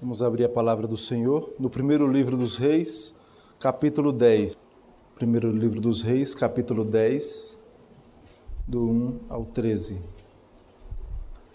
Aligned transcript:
Vamos 0.00 0.22
abrir 0.22 0.44
a 0.44 0.48
palavra 0.48 0.86
do 0.86 0.96
Senhor 0.96 1.52
no 1.58 1.68
primeiro 1.68 2.06
livro 2.06 2.36
dos 2.36 2.56
Reis, 2.56 3.18
capítulo 3.58 4.12
10. 4.12 4.56
Primeiro 5.16 5.50
livro 5.50 5.80
dos 5.80 6.02
Reis, 6.02 6.36
capítulo 6.36 6.84
10, 6.84 7.58
do 8.64 8.88
1 8.88 9.18
ao 9.28 9.44
13. 9.44 9.98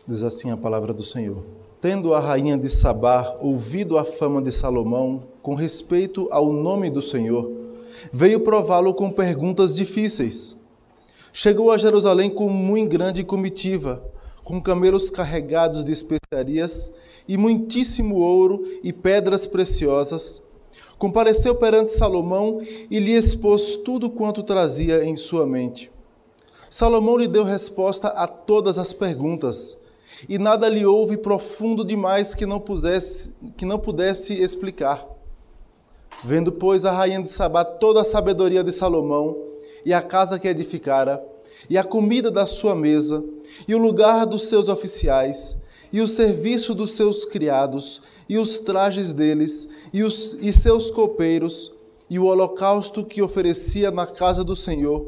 Diz 0.05 0.23
assim 0.23 0.51
a 0.51 0.57
palavra 0.57 0.93
do 0.93 1.01
Senhor. 1.01 1.41
Tendo 1.79 2.13
a 2.13 2.19
rainha 2.19 2.57
de 2.57 2.67
Sabá 2.67 3.33
ouvido 3.39 3.97
a 3.97 4.03
fama 4.03 4.41
de 4.41 4.51
Salomão 4.51 5.23
com 5.41 5.55
respeito 5.55 6.27
ao 6.29 6.51
nome 6.51 6.89
do 6.89 7.01
Senhor, 7.01 7.49
veio 8.11 8.41
prová-lo 8.41 8.93
com 8.93 9.09
perguntas 9.09 9.73
difíceis. 9.73 10.59
Chegou 11.31 11.71
a 11.71 11.77
Jerusalém 11.77 12.29
com 12.29 12.49
muito 12.49 12.91
grande 12.91 13.23
comitiva, 13.23 14.03
com 14.43 14.61
camelos 14.61 15.09
carregados 15.09 15.85
de 15.85 15.93
especiarias 15.93 16.91
e 17.27 17.37
muitíssimo 17.37 18.15
ouro 18.15 18.65
e 18.83 18.91
pedras 18.91 19.47
preciosas, 19.47 20.41
compareceu 20.97 21.55
perante 21.55 21.91
Salomão 21.91 22.61
e 22.89 22.99
lhe 22.99 23.13
expôs 23.13 23.75
tudo 23.77 24.09
quanto 24.09 24.43
trazia 24.43 25.03
em 25.03 25.15
sua 25.15 25.45
mente. 25.45 25.91
Salomão 26.69 27.17
lhe 27.17 27.27
deu 27.27 27.43
resposta 27.43 28.07
a 28.07 28.27
todas 28.27 28.77
as 28.77 28.93
perguntas, 28.93 29.77
e 30.27 30.37
nada 30.37 30.69
lhe 30.69 30.85
houve 30.85 31.17
profundo 31.17 31.83
demais 31.83 32.33
que 32.33 32.45
não, 32.45 32.63
que 33.57 33.65
não 33.65 33.77
pudesse 33.77 34.41
explicar. 34.41 35.05
Vendo, 36.23 36.51
pois, 36.51 36.85
a 36.85 36.91
rainha 36.91 37.21
de 37.21 37.29
Sabá 37.29 37.65
toda 37.65 38.01
a 38.01 38.05
sabedoria 38.05 38.63
de 38.63 38.71
Salomão, 38.71 39.35
e 39.85 39.93
a 39.93 40.01
casa 40.01 40.39
que 40.39 40.47
edificara, 40.47 41.23
e 41.69 41.77
a 41.77 41.83
comida 41.83 42.31
da 42.31 42.45
sua 42.45 42.73
mesa, 42.75 43.23
e 43.67 43.75
o 43.75 43.77
lugar 43.77 44.25
dos 44.25 44.43
seus 44.43 44.69
oficiais, 44.69 45.57
e 45.93 46.01
o 46.01 46.07
serviço 46.07 46.73
dos 46.73 46.93
seus 46.93 47.23
criados, 47.23 48.01
e 48.27 48.39
os 48.39 48.57
trajes 48.57 49.13
deles, 49.13 49.69
e, 49.93 50.01
os, 50.01 50.33
e 50.41 50.51
seus 50.51 50.89
copeiros, 50.89 51.71
e 52.09 52.17
o 52.17 52.25
holocausto 52.25 53.05
que 53.05 53.21
oferecia 53.21 53.91
na 53.91 54.07
casa 54.07 54.43
do 54.43 54.55
Senhor, 54.55 55.05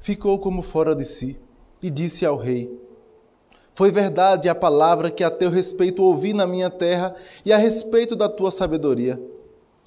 ficou 0.00 0.40
como 0.40 0.62
fora 0.62 0.96
de 0.96 1.04
si, 1.04 1.38
e 1.80 1.88
disse 1.88 2.26
ao 2.26 2.36
rei: 2.36 2.76
Foi 3.72 3.92
verdade 3.92 4.48
a 4.48 4.54
palavra 4.54 5.12
que 5.12 5.22
a 5.22 5.30
teu 5.30 5.48
respeito 5.48 6.02
ouvi 6.02 6.32
na 6.32 6.46
minha 6.46 6.70
terra 6.70 7.14
e 7.44 7.52
a 7.52 7.56
respeito 7.56 8.16
da 8.16 8.28
tua 8.28 8.50
sabedoria. 8.50 9.22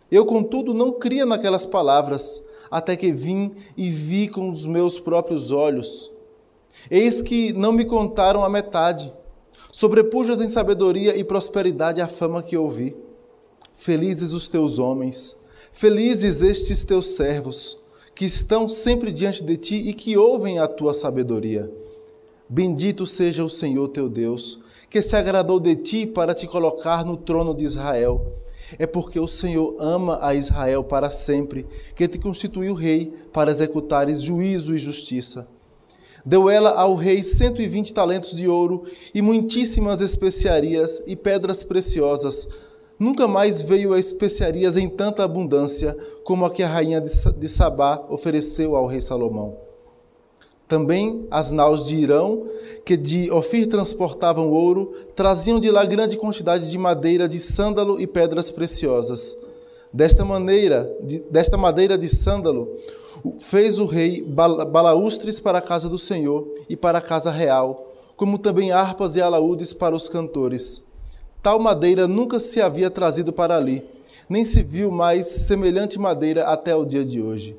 Eu, 0.10 0.26
contudo, 0.26 0.74
não 0.74 0.94
cria 0.94 1.26
naquelas 1.26 1.66
palavras, 1.66 2.48
até 2.72 2.96
que 2.96 3.12
vim 3.12 3.54
e 3.76 3.90
vi 3.90 4.30
com 4.30 4.50
os 4.50 4.66
meus 4.66 5.00
próprios 5.00 5.52
olhos. 5.52 6.10
Eis 6.90 7.22
que 7.22 7.52
não 7.52 7.74
me 7.74 7.84
contaram 7.84 8.44
a 8.44 8.50
metade 8.50 9.12
Sobrepujas 9.72 10.42
em 10.42 10.48
sabedoria 10.48 11.16
e 11.16 11.24
prosperidade 11.24 12.02
a 12.02 12.08
fama 12.08 12.42
que 12.42 12.58
ouvi. 12.58 12.96
Felizes 13.76 14.34
os 14.34 14.48
teus 14.48 14.80
homens, 14.80 15.40
felizes 15.72 16.42
estes 16.42 16.84
teus 16.84 17.08
servos, 17.08 17.78
que 18.16 18.26
estão 18.26 18.68
sempre 18.68 19.12
diante 19.12 19.44
de 19.44 19.56
ti 19.56 19.76
e 19.76 19.94
que 19.94 20.18
ouvem 20.18 20.60
a 20.60 20.68
tua 20.68 20.94
sabedoria. 20.94 21.72
Bendito 22.50 23.06
seja 23.06 23.46
o 23.46 23.50
Senhor 23.50 23.88
teu 23.90 24.10
Deus, 24.10 24.60
que 24.90 25.02
se 25.02 25.16
agradou 25.16 25.60
de 25.60 25.76
ti 25.76 26.06
para 26.06 26.34
te 26.34 26.48
colocar 26.48 27.06
no 27.06 27.16
trono 27.16 27.54
de 27.54 27.64
Israel. 27.64 28.34
É 28.78 28.88
porque 28.88 29.20
o 29.20 29.28
Senhor 29.28 29.76
ama 29.80 30.20
a 30.22 30.34
Israel 30.34 30.84
para 30.84 31.12
sempre, 31.12 31.66
que 31.96 32.08
te 32.08 32.18
constituiu 32.18 32.74
rei 32.74 33.14
para 33.32 33.52
executares 33.52 34.22
juízo 34.22 34.76
e 34.76 34.80
justiça. 34.80 35.48
Deu 36.26 36.50
ela 36.50 36.72
ao 36.72 36.96
rei 36.96 37.24
cento 37.24 37.62
e 37.62 37.68
vinte 37.68 37.94
talentos 37.94 38.36
de 38.36 38.48
ouro 38.48 38.84
e 39.14 39.22
muitíssimas 39.22 40.02
especiarias 40.02 41.02
e 41.08 41.16
pedras 41.16 41.64
preciosas. 41.64 42.48
Nunca 43.00 43.28
mais 43.28 43.62
veio 43.62 43.94
a 43.94 44.00
especiarias 44.00 44.76
em 44.76 44.90
tanta 44.90 45.24
abundância 45.24 45.98
como 46.24 46.46
a 46.46 46.52
que 46.52 46.62
a 46.62 46.68
rainha 46.68 47.00
de 47.00 47.48
Sabá 47.48 48.06
ofereceu 48.10 48.76
ao 48.76 48.86
rei 48.86 49.00
Salomão. 49.00 49.56
Também 50.68 51.26
as 51.32 51.50
naus 51.50 51.88
de 51.88 51.96
Irão, 51.96 52.46
que 52.86 52.96
de 52.96 53.32
Ofir 53.32 53.68
transportavam 53.68 54.52
ouro, 54.52 54.94
traziam 55.16 55.60
de 55.60 55.72
lá 55.72 55.84
grande 55.84 56.16
quantidade 56.16 56.70
de 56.70 56.78
madeira 56.78 57.28
de 57.28 57.40
sândalo 57.40 58.00
e 58.00 58.06
pedras 58.06 58.52
preciosas. 58.52 59.36
Desta 59.92 60.24
maneira, 60.24 60.96
de, 61.02 61.22
desta 61.32 61.58
madeira 61.58 61.98
de 61.98 62.08
sândalo, 62.08 62.68
fez 63.40 63.80
o 63.80 63.86
rei 63.86 64.22
balaústres 64.24 65.40
para 65.40 65.58
a 65.58 65.62
casa 65.62 65.90
do 65.90 65.98
Senhor 65.98 66.48
e 66.70 66.76
para 66.76 66.98
a 66.98 67.02
casa 67.02 67.32
real, 67.32 67.94
como 68.16 68.38
também 68.38 68.72
harpas 68.72 69.16
e 69.16 69.22
alaúdes 69.22 69.74
para 69.74 69.96
os 69.96 70.10
cantores. 70.10 70.84
Tal 71.42 71.60
madeira 71.60 72.08
nunca 72.08 72.40
se 72.40 72.62
havia 72.62 72.90
trazido 72.90 73.32
para 73.32 73.56
ali, 73.56 73.84
nem 74.28 74.46
se 74.46 74.62
viu 74.62 74.92
mais 74.92 75.26
semelhante 75.26 75.98
madeira 75.98 76.46
até 76.46 76.76
o 76.76 76.86
dia 76.86 77.06
de 77.06 77.22
hoje. 77.22 77.58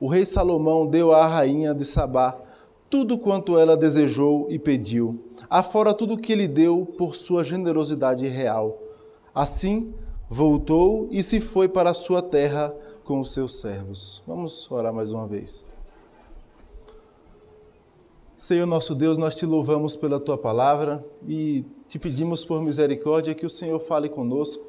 O 0.00 0.06
rei 0.06 0.24
Salomão 0.24 0.86
deu 0.86 1.12
à 1.12 1.26
rainha 1.26 1.74
de 1.74 1.84
Sabá 1.84 2.38
tudo 2.90 3.18
quanto 3.18 3.58
ela 3.58 3.76
desejou 3.76 4.46
e 4.48 4.58
pediu, 4.58 5.18
afora 5.50 5.92
tudo 5.92 6.16
que 6.16 6.32
ele 6.32 6.48
deu 6.48 6.86
por 6.96 7.14
sua 7.14 7.44
generosidade 7.44 8.26
real. 8.26 8.78
Assim, 9.34 9.92
voltou 10.28 11.06
e 11.10 11.22
se 11.22 11.40
foi 11.40 11.68
para 11.68 11.90
a 11.90 11.94
sua 11.94 12.22
terra 12.22 12.74
com 13.08 13.20
os 13.20 13.32
seus 13.32 13.58
servos. 13.58 14.22
Vamos 14.26 14.70
orar 14.70 14.92
mais 14.92 15.12
uma 15.12 15.26
vez. 15.26 15.64
Senhor 18.36 18.66
nosso 18.66 18.94
Deus, 18.94 19.16
nós 19.16 19.34
te 19.34 19.46
louvamos 19.46 19.96
pela 19.96 20.20
tua 20.20 20.36
palavra 20.36 21.02
e 21.26 21.64
te 21.88 21.98
pedimos 21.98 22.44
por 22.44 22.60
misericórdia 22.60 23.34
que 23.34 23.46
o 23.46 23.50
Senhor 23.50 23.80
fale 23.80 24.10
conosco. 24.10 24.62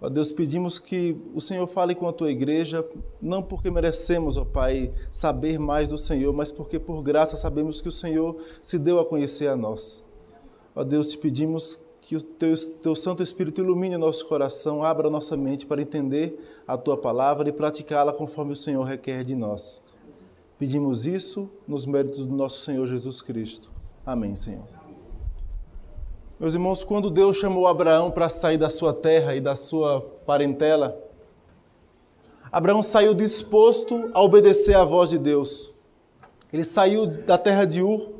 Ó 0.00 0.08
Deus, 0.08 0.30
pedimos 0.30 0.78
que 0.78 1.20
o 1.34 1.40
Senhor 1.40 1.66
fale 1.66 1.96
com 1.96 2.06
a 2.06 2.12
tua 2.12 2.30
igreja, 2.30 2.88
não 3.20 3.42
porque 3.42 3.72
merecemos, 3.72 4.36
ó 4.36 4.44
Pai, 4.44 4.94
saber 5.10 5.58
mais 5.58 5.88
do 5.88 5.98
Senhor, 5.98 6.32
mas 6.32 6.52
porque 6.52 6.78
por 6.78 7.02
graça 7.02 7.36
sabemos 7.36 7.80
que 7.80 7.88
o 7.88 7.92
Senhor 7.92 8.36
se 8.62 8.78
deu 8.78 9.00
a 9.00 9.04
conhecer 9.04 9.48
a 9.48 9.56
nós. 9.56 10.04
Ó 10.76 10.84
Deus, 10.84 11.08
te 11.08 11.18
pedimos 11.18 11.80
que 12.02 12.16
o 12.16 12.22
teu, 12.22 12.54
teu 12.82 12.96
Santo 12.96 13.22
Espírito 13.22 13.60
ilumine 13.60 13.94
o 13.94 13.98
nosso 13.98 14.26
coração, 14.26 14.82
abra 14.82 15.08
nossa 15.08 15.36
mente 15.36 15.64
para 15.64 15.80
entender 15.80 16.62
a 16.66 16.76
tua 16.76 16.96
palavra 16.96 17.48
e 17.48 17.52
praticá-la 17.52 18.12
conforme 18.12 18.52
o 18.52 18.56
Senhor 18.56 18.82
requer 18.82 19.24
de 19.24 19.36
nós. 19.36 19.80
Pedimos 20.58 21.06
isso 21.06 21.48
nos 21.66 21.86
méritos 21.86 22.26
do 22.26 22.34
nosso 22.34 22.64
Senhor 22.64 22.86
Jesus 22.86 23.22
Cristo. 23.22 23.70
Amém, 24.04 24.34
Senhor. 24.34 24.66
Meus 26.38 26.54
irmãos, 26.54 26.82
quando 26.82 27.08
Deus 27.08 27.36
chamou 27.36 27.68
Abraão 27.68 28.10
para 28.10 28.28
sair 28.28 28.58
da 28.58 28.68
sua 28.68 28.92
terra 28.92 29.36
e 29.36 29.40
da 29.40 29.54
sua 29.54 30.00
parentela, 30.26 31.00
Abraão 32.50 32.82
saiu 32.82 33.14
disposto 33.14 34.10
a 34.12 34.20
obedecer 34.20 34.74
à 34.74 34.84
voz 34.84 35.10
de 35.10 35.18
Deus. 35.18 35.72
Ele 36.52 36.64
saiu 36.64 37.06
da 37.06 37.38
terra 37.38 37.64
de 37.64 37.80
Ur, 37.80 38.10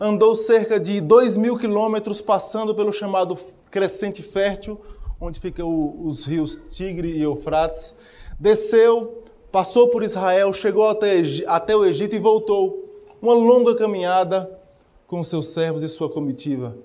andou 0.00 0.34
cerca 0.34 0.78
de 0.78 1.00
dois 1.00 1.36
mil 1.36 1.56
quilômetros 1.56 2.20
passando 2.20 2.74
pelo 2.74 2.92
chamado 2.92 3.38
Crescente 3.70 4.22
Fértil, 4.22 4.80
onde 5.20 5.40
ficam 5.40 5.96
os 6.04 6.24
rios 6.24 6.58
Tigre 6.72 7.12
e 7.12 7.22
Eufrates, 7.22 7.96
desceu, 8.38 9.24
passou 9.50 9.88
por 9.88 10.02
Israel, 10.02 10.52
chegou 10.52 10.88
até, 10.88 11.22
até 11.46 11.76
o 11.76 11.84
Egito 11.84 12.14
e 12.14 12.18
voltou. 12.18 12.82
Uma 13.22 13.34
longa 13.34 13.74
caminhada 13.74 14.60
com 15.06 15.22
seus 15.24 15.46
servos 15.46 15.82
e 15.82 15.88
sua 15.88 16.10
comitiva. 16.10 16.76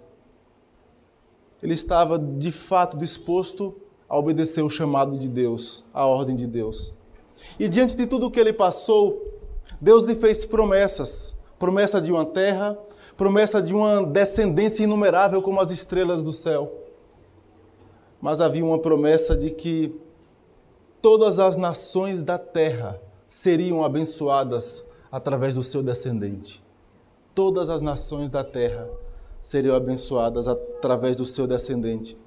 Ele 1.61 1.73
estava 1.73 2.17
de 2.17 2.51
fato 2.51 2.97
disposto 2.97 3.75
a 4.07 4.17
obedecer 4.17 4.61
o 4.63 4.69
chamado 4.69 5.19
de 5.19 5.27
Deus, 5.27 5.83
a 5.93 6.05
ordem 6.05 6.35
de 6.35 6.47
Deus. 6.47 6.93
E 7.59 7.67
diante 7.67 7.95
de 7.97 8.07
tudo 8.07 8.27
o 8.27 8.31
que 8.31 8.39
ele 8.39 8.53
passou, 8.53 9.37
Deus 9.81 10.03
lhe 10.03 10.15
fez 10.15 10.45
promessas 10.45 11.39
promessa 11.59 12.01
de 12.01 12.11
uma 12.11 12.25
terra, 12.25 12.79
promessa 13.19 13.61
de 13.61 13.73
uma 13.73 14.01
descendência 14.05 14.85
inumerável 14.85 15.41
como 15.41 15.59
as 15.59 15.71
estrelas 15.71 16.23
do 16.23 16.31
céu. 16.31 16.71
Mas 18.21 18.39
havia 18.39 18.63
uma 18.63 18.79
promessa 18.79 19.35
de 19.35 19.49
que 19.49 19.93
todas 21.01 21.37
as 21.37 21.57
nações 21.57 22.23
da 22.23 22.37
terra 22.37 22.97
seriam 23.27 23.83
abençoadas 23.83 24.85
através 25.11 25.55
do 25.55 25.63
seu 25.63 25.83
descendente. 25.83 26.63
Todas 27.35 27.69
as 27.69 27.81
nações 27.81 28.29
da 28.29 28.41
terra 28.41 28.89
seriam 29.41 29.75
abençoadas 29.75 30.47
através 30.47 31.17
do 31.17 31.25
seu 31.25 31.45
descendente. 31.45 32.17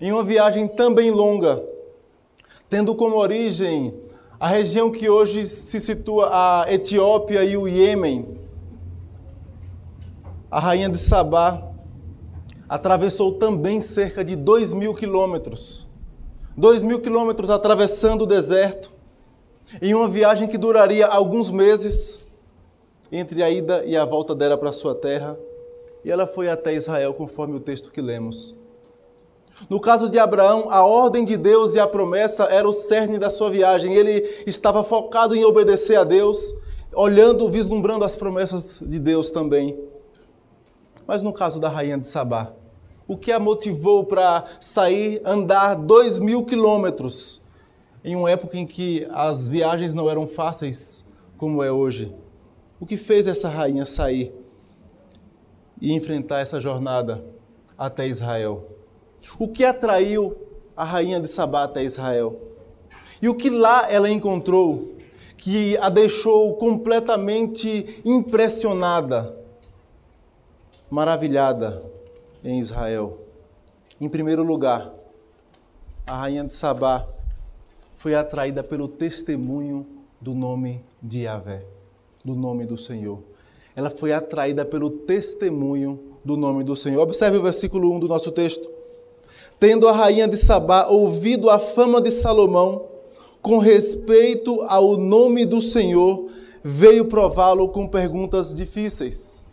Em 0.00 0.10
uma 0.10 0.24
viagem 0.24 0.66
também 0.66 1.12
longa, 1.12 1.64
tendo 2.68 2.96
como 2.96 3.16
origem 3.16 3.94
a 4.40 4.48
região 4.48 4.90
que 4.90 5.08
hoje 5.08 5.46
se 5.46 5.80
situa 5.80 6.30
a 6.32 6.72
Etiópia 6.72 7.44
e 7.44 7.56
o 7.56 7.68
Iêmen, 7.68 8.47
a 10.50 10.60
rainha 10.60 10.88
de 10.88 10.98
Sabá 10.98 11.62
atravessou 12.68 13.32
também 13.32 13.80
cerca 13.80 14.24
de 14.24 14.36
dois 14.36 14.72
mil 14.72 14.94
quilômetros. 14.94 15.86
Dois 16.56 16.82
mil 16.82 17.00
quilômetros 17.00 17.50
atravessando 17.50 18.22
o 18.22 18.26
deserto, 18.26 18.90
em 19.80 19.94
uma 19.94 20.08
viagem 20.08 20.48
que 20.48 20.58
duraria 20.58 21.06
alguns 21.06 21.50
meses, 21.50 22.26
entre 23.12 23.42
a 23.42 23.50
ida 23.50 23.84
e 23.84 23.96
a 23.96 24.04
volta 24.04 24.34
dela 24.34 24.56
para 24.56 24.72
sua 24.72 24.94
terra, 24.94 25.38
e 26.04 26.10
ela 26.10 26.26
foi 26.26 26.48
até 26.48 26.74
Israel, 26.74 27.14
conforme 27.14 27.56
o 27.56 27.60
texto 27.60 27.90
que 27.90 28.00
lemos. 28.00 28.56
No 29.68 29.80
caso 29.80 30.08
de 30.08 30.18
Abraão, 30.18 30.70
a 30.70 30.84
ordem 30.84 31.24
de 31.24 31.36
Deus 31.36 31.74
e 31.74 31.80
a 31.80 31.86
promessa 31.86 32.44
era 32.44 32.68
o 32.68 32.72
cerne 32.72 33.18
da 33.18 33.28
sua 33.28 33.50
viagem. 33.50 33.94
Ele 33.94 34.42
estava 34.46 34.84
focado 34.84 35.34
em 35.34 35.44
obedecer 35.44 35.96
a 35.96 36.04
Deus, 36.04 36.54
olhando, 36.92 37.48
vislumbrando 37.48 38.04
as 38.04 38.14
promessas 38.14 38.78
de 38.80 38.98
Deus 38.98 39.30
também. 39.30 39.76
Mas 41.08 41.22
no 41.22 41.32
caso 41.32 41.58
da 41.58 41.70
rainha 41.70 41.96
de 41.96 42.06
Sabá, 42.06 42.52
o 43.06 43.16
que 43.16 43.32
a 43.32 43.40
motivou 43.40 44.04
para 44.04 44.44
sair 44.60 45.22
andar 45.24 45.74
dois 45.74 46.18
mil 46.18 46.44
quilômetros 46.44 47.40
em 48.04 48.14
uma 48.14 48.30
época 48.30 48.58
em 48.58 48.66
que 48.66 49.08
as 49.10 49.48
viagens 49.48 49.94
não 49.94 50.10
eram 50.10 50.26
fáceis 50.26 51.08
como 51.38 51.62
é 51.62 51.72
hoje? 51.72 52.14
O 52.78 52.84
que 52.84 52.98
fez 52.98 53.26
essa 53.26 53.48
rainha 53.48 53.86
sair 53.86 54.34
e 55.80 55.94
enfrentar 55.94 56.40
essa 56.40 56.60
jornada 56.60 57.24
até 57.78 58.06
Israel? 58.06 58.68
O 59.38 59.48
que 59.48 59.64
atraiu 59.64 60.36
a 60.76 60.84
rainha 60.84 61.18
de 61.18 61.28
Sabá 61.28 61.64
até 61.64 61.82
Israel? 61.82 62.38
E 63.22 63.30
o 63.30 63.34
que 63.34 63.48
lá 63.48 63.90
ela 63.90 64.10
encontrou 64.10 64.98
que 65.38 65.74
a 65.78 65.88
deixou 65.88 66.54
completamente 66.56 68.02
impressionada, 68.04 69.38
maravilhada 70.90 71.82
em 72.42 72.58
Israel? 72.58 73.18
Em 74.00 74.08
primeiro 74.08 74.42
lugar, 74.42 74.92
a 76.06 76.16
rainha 76.16 76.44
de 76.44 76.52
Sabá 76.52 77.06
foi 77.94 78.14
atraída 78.14 78.62
pelo 78.62 78.88
testemunho 78.88 79.86
do 80.20 80.34
nome 80.34 80.84
de 81.02 81.22
Yahvé, 81.22 81.64
do 82.24 82.34
nome 82.34 82.64
do 82.64 82.76
Senhor. 82.76 83.20
Ela 83.74 83.90
foi 83.90 84.12
atraída 84.12 84.64
pelo 84.64 84.90
testemunho 84.90 86.00
do 86.24 86.36
nome 86.36 86.64
do 86.64 86.74
Senhor. 86.74 87.02
Observe 87.02 87.38
o 87.38 87.42
versículo 87.42 87.92
1 87.94 88.00
do 88.00 88.08
nosso 88.08 88.30
texto. 88.32 88.68
Tendo 89.58 89.88
a 89.88 89.92
rainha 89.92 90.28
de 90.28 90.36
Sabá 90.36 90.86
ouvido 90.86 91.50
a 91.50 91.58
fama 91.58 92.00
de 92.00 92.10
Salomão, 92.10 92.86
com 93.42 93.58
respeito 93.58 94.62
ao 94.62 94.96
nome 94.96 95.44
do 95.44 95.60
Senhor, 95.60 96.28
veio 96.62 97.06
prová-lo 97.06 97.68
com 97.68 97.86
perguntas 97.86 98.54
difíceis. 98.54 99.44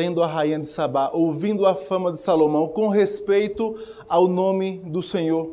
Tendo 0.00 0.22
a 0.22 0.26
rainha 0.26 0.58
de 0.58 0.66
Sabá 0.66 1.10
ouvindo 1.12 1.66
a 1.66 1.74
fama 1.74 2.10
de 2.10 2.18
Salomão, 2.18 2.66
com 2.68 2.88
respeito 2.88 3.76
ao 4.08 4.26
nome 4.26 4.78
do 4.86 5.02
Senhor. 5.02 5.50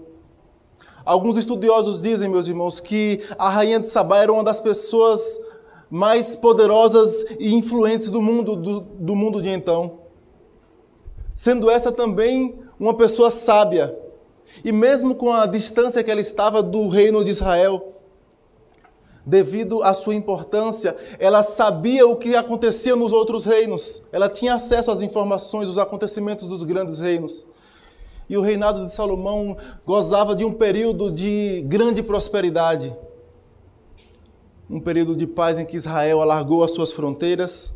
Alguns 1.03 1.37
estudiosos 1.37 2.01
dizem, 2.01 2.29
meus 2.29 2.47
irmãos, 2.47 2.79
que 2.79 3.21
a 3.37 3.49
rainha 3.49 3.77
de 3.77 3.87
Sabá 3.87 4.19
era 4.19 4.31
uma 4.31 4.45
das 4.45 4.61
pessoas 4.61 5.37
mais 5.89 6.37
poderosas 6.37 7.25
e 7.37 7.53
influentes 7.53 8.09
do 8.09 8.21
mundo, 8.21 8.55
do, 8.55 8.79
do 8.79 9.17
mundo 9.17 9.41
de 9.41 9.49
então. 9.49 9.99
Sendo 11.33 11.69
essa 11.69 11.91
também 11.91 12.57
uma 12.79 12.93
pessoa 12.93 13.29
sábia. 13.29 13.99
E 14.63 14.71
mesmo 14.71 15.13
com 15.13 15.29
a 15.29 15.45
distância 15.45 16.01
que 16.01 16.09
ela 16.09 16.21
estava 16.21 16.63
do 16.63 16.87
reino 16.87 17.21
de 17.21 17.31
Israel, 17.31 17.96
devido 19.27 19.83
à 19.83 19.93
sua 19.93 20.15
importância, 20.15 20.95
ela 21.19 21.43
sabia 21.43 22.07
o 22.07 22.15
que 22.15 22.33
acontecia 22.33 22.95
nos 22.95 23.11
outros 23.11 23.43
reinos. 23.43 24.01
Ela 24.09 24.29
tinha 24.29 24.53
acesso 24.53 24.89
às 24.89 25.01
informações, 25.01 25.67
os 25.67 25.77
acontecimentos 25.77 26.47
dos 26.47 26.63
grandes 26.63 26.97
reinos. 26.97 27.45
E 28.29 28.37
o 28.37 28.41
reinado 28.41 28.85
de 28.85 28.93
Salomão 28.93 29.57
gozava 29.85 30.33
de 30.33 30.45
um 30.45 30.53
período 30.53 31.11
de 31.11 31.61
grande 31.67 32.01
prosperidade. 32.01 32.95
Um 34.69 34.79
período 34.79 35.13
de 35.13 35.27
paz 35.27 35.59
em 35.59 35.65
que 35.65 35.75
Israel 35.75 36.21
alargou 36.21 36.63
as 36.63 36.71
suas 36.71 36.93
fronteiras 36.93 37.73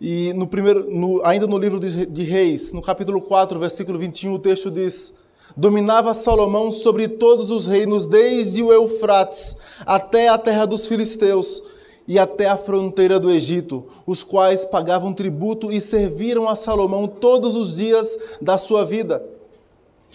e 0.00 0.32
no 0.32 0.46
primeiro, 0.46 0.88
no, 0.88 1.24
ainda 1.26 1.46
no 1.46 1.58
livro 1.58 1.80
de, 1.80 2.06
de 2.06 2.22
Reis, 2.22 2.72
no 2.72 2.80
capítulo 2.80 3.20
4, 3.20 3.58
versículo 3.58 3.98
21, 3.98 4.32
o 4.32 4.38
texto 4.38 4.70
diz: 4.70 5.17
Dominava 5.56 6.14
Salomão 6.14 6.70
sobre 6.70 7.08
todos 7.08 7.50
os 7.50 7.66
reinos, 7.66 8.06
desde 8.06 8.62
o 8.62 8.72
Eufrates 8.72 9.56
até 9.86 10.28
a 10.28 10.38
terra 10.38 10.66
dos 10.66 10.86
filisteus 10.86 11.62
e 12.06 12.18
até 12.18 12.48
a 12.48 12.56
fronteira 12.56 13.20
do 13.20 13.30
Egito, 13.30 13.86
os 14.06 14.22
quais 14.22 14.64
pagavam 14.64 15.12
tributo 15.12 15.70
e 15.70 15.80
serviram 15.80 16.48
a 16.48 16.56
Salomão 16.56 17.06
todos 17.06 17.54
os 17.54 17.76
dias 17.76 18.18
da 18.40 18.56
sua 18.56 18.84
vida. 18.84 19.22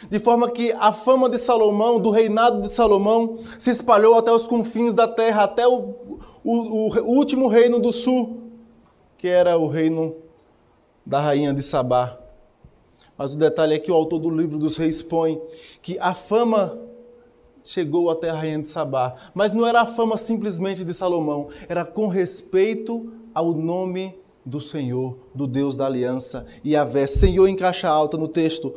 De 0.09 0.19
forma 0.19 0.50
que 0.50 0.71
a 0.71 0.91
fama 0.91 1.30
de 1.30 1.38
Salomão, 1.38 2.00
do 2.00 2.09
reinado 2.09 2.62
de 2.62 2.74
Salomão, 2.74 3.38
se 3.59 3.69
espalhou 3.69 4.18
até 4.18 4.31
os 4.31 4.47
confins 4.47 4.95
da 4.95 5.07
terra, 5.07 5.44
até 5.44 5.68
o, 5.68 6.19
o, 6.44 6.89
o 7.00 7.15
último 7.15 7.47
reino 7.47 7.79
do 7.79 7.91
sul, 7.91 8.41
que 9.18 9.27
era 9.27 9.57
o 9.57 9.68
reino 9.68 10.15
da 11.06 11.19
rainha 11.19 11.53
de 11.53 11.62
Sabá. 11.62 12.23
Mas 13.18 13.33
o 13.33 13.38
detalhe 13.38 13.75
é 13.75 13.80
que 13.80 13.92
o 13.92 13.95
autor 13.95 14.19
do 14.19 14.30
livro 14.30 14.57
dos 14.57 14.75
reis 14.75 15.01
põe 15.01 15.42
que 15.81 15.98
a 16.00 16.13
fama 16.13 16.80
chegou 17.63 18.10
até 18.10 18.30
a 18.30 18.36
rainha 18.36 18.60
de 18.60 18.68
Sabá, 18.68 19.15
mas 19.33 19.54
não 19.54 19.65
era 19.65 19.81
a 19.81 19.86
fama 19.86 20.18
simplesmente 20.18 20.83
de 20.83 20.94
Salomão, 20.94 21.48
era 21.69 21.86
com 21.86 22.07
respeito 22.07 23.12
ao 23.33 23.54
nome 23.54 24.15
do 24.45 24.60
Senhor, 24.60 25.18
do 25.33 25.48
Deus 25.48 25.77
da 25.77 25.86
aliança, 25.86 26.45
e 26.63 26.75
a 26.75 26.83
vé 26.83 27.07
Senhor 27.07 27.48
em 27.48 27.56
caixa 27.56 27.88
alta 27.88 28.18
no 28.18 28.27
texto, 28.27 28.74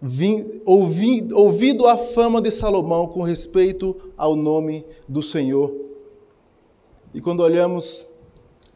vim, 0.00 0.62
ouvi, 0.64 1.28
ouvido 1.34 1.86
a 1.86 1.98
fama 1.98 2.40
de 2.40 2.50
Salomão 2.50 3.06
com 3.06 3.22
respeito 3.22 3.94
ao 4.16 4.34
nome 4.34 4.86
do 5.06 5.22
Senhor. 5.22 5.74
E 7.12 7.20
quando 7.20 7.40
olhamos 7.40 8.06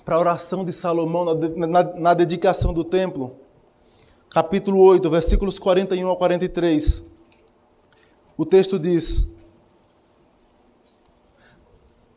para 0.04 0.16
a 0.16 0.19
oração 0.19 0.64
de 0.64 0.72
Salomão 0.72 1.25
na, 1.25 1.66
na, 1.66 1.82
na 1.96 2.14
dedicação 2.14 2.72
do 2.72 2.82
templo. 2.82 3.37
Capítulo 4.30 4.80
8, 4.84 5.10
versículos 5.10 5.58
41 5.58 6.08
a 6.08 6.16
43. 6.16 7.04
O 8.36 8.46
texto 8.46 8.78
diz: 8.78 9.28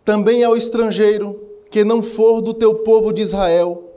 Também 0.05 0.43
ao 0.43 0.55
estrangeiro 0.55 1.41
que 1.71 1.83
não 1.83 2.03
for 2.03 2.39
do 2.39 2.53
teu 2.53 2.75
povo 2.83 3.11
de 3.11 3.23
Israel, 3.23 3.89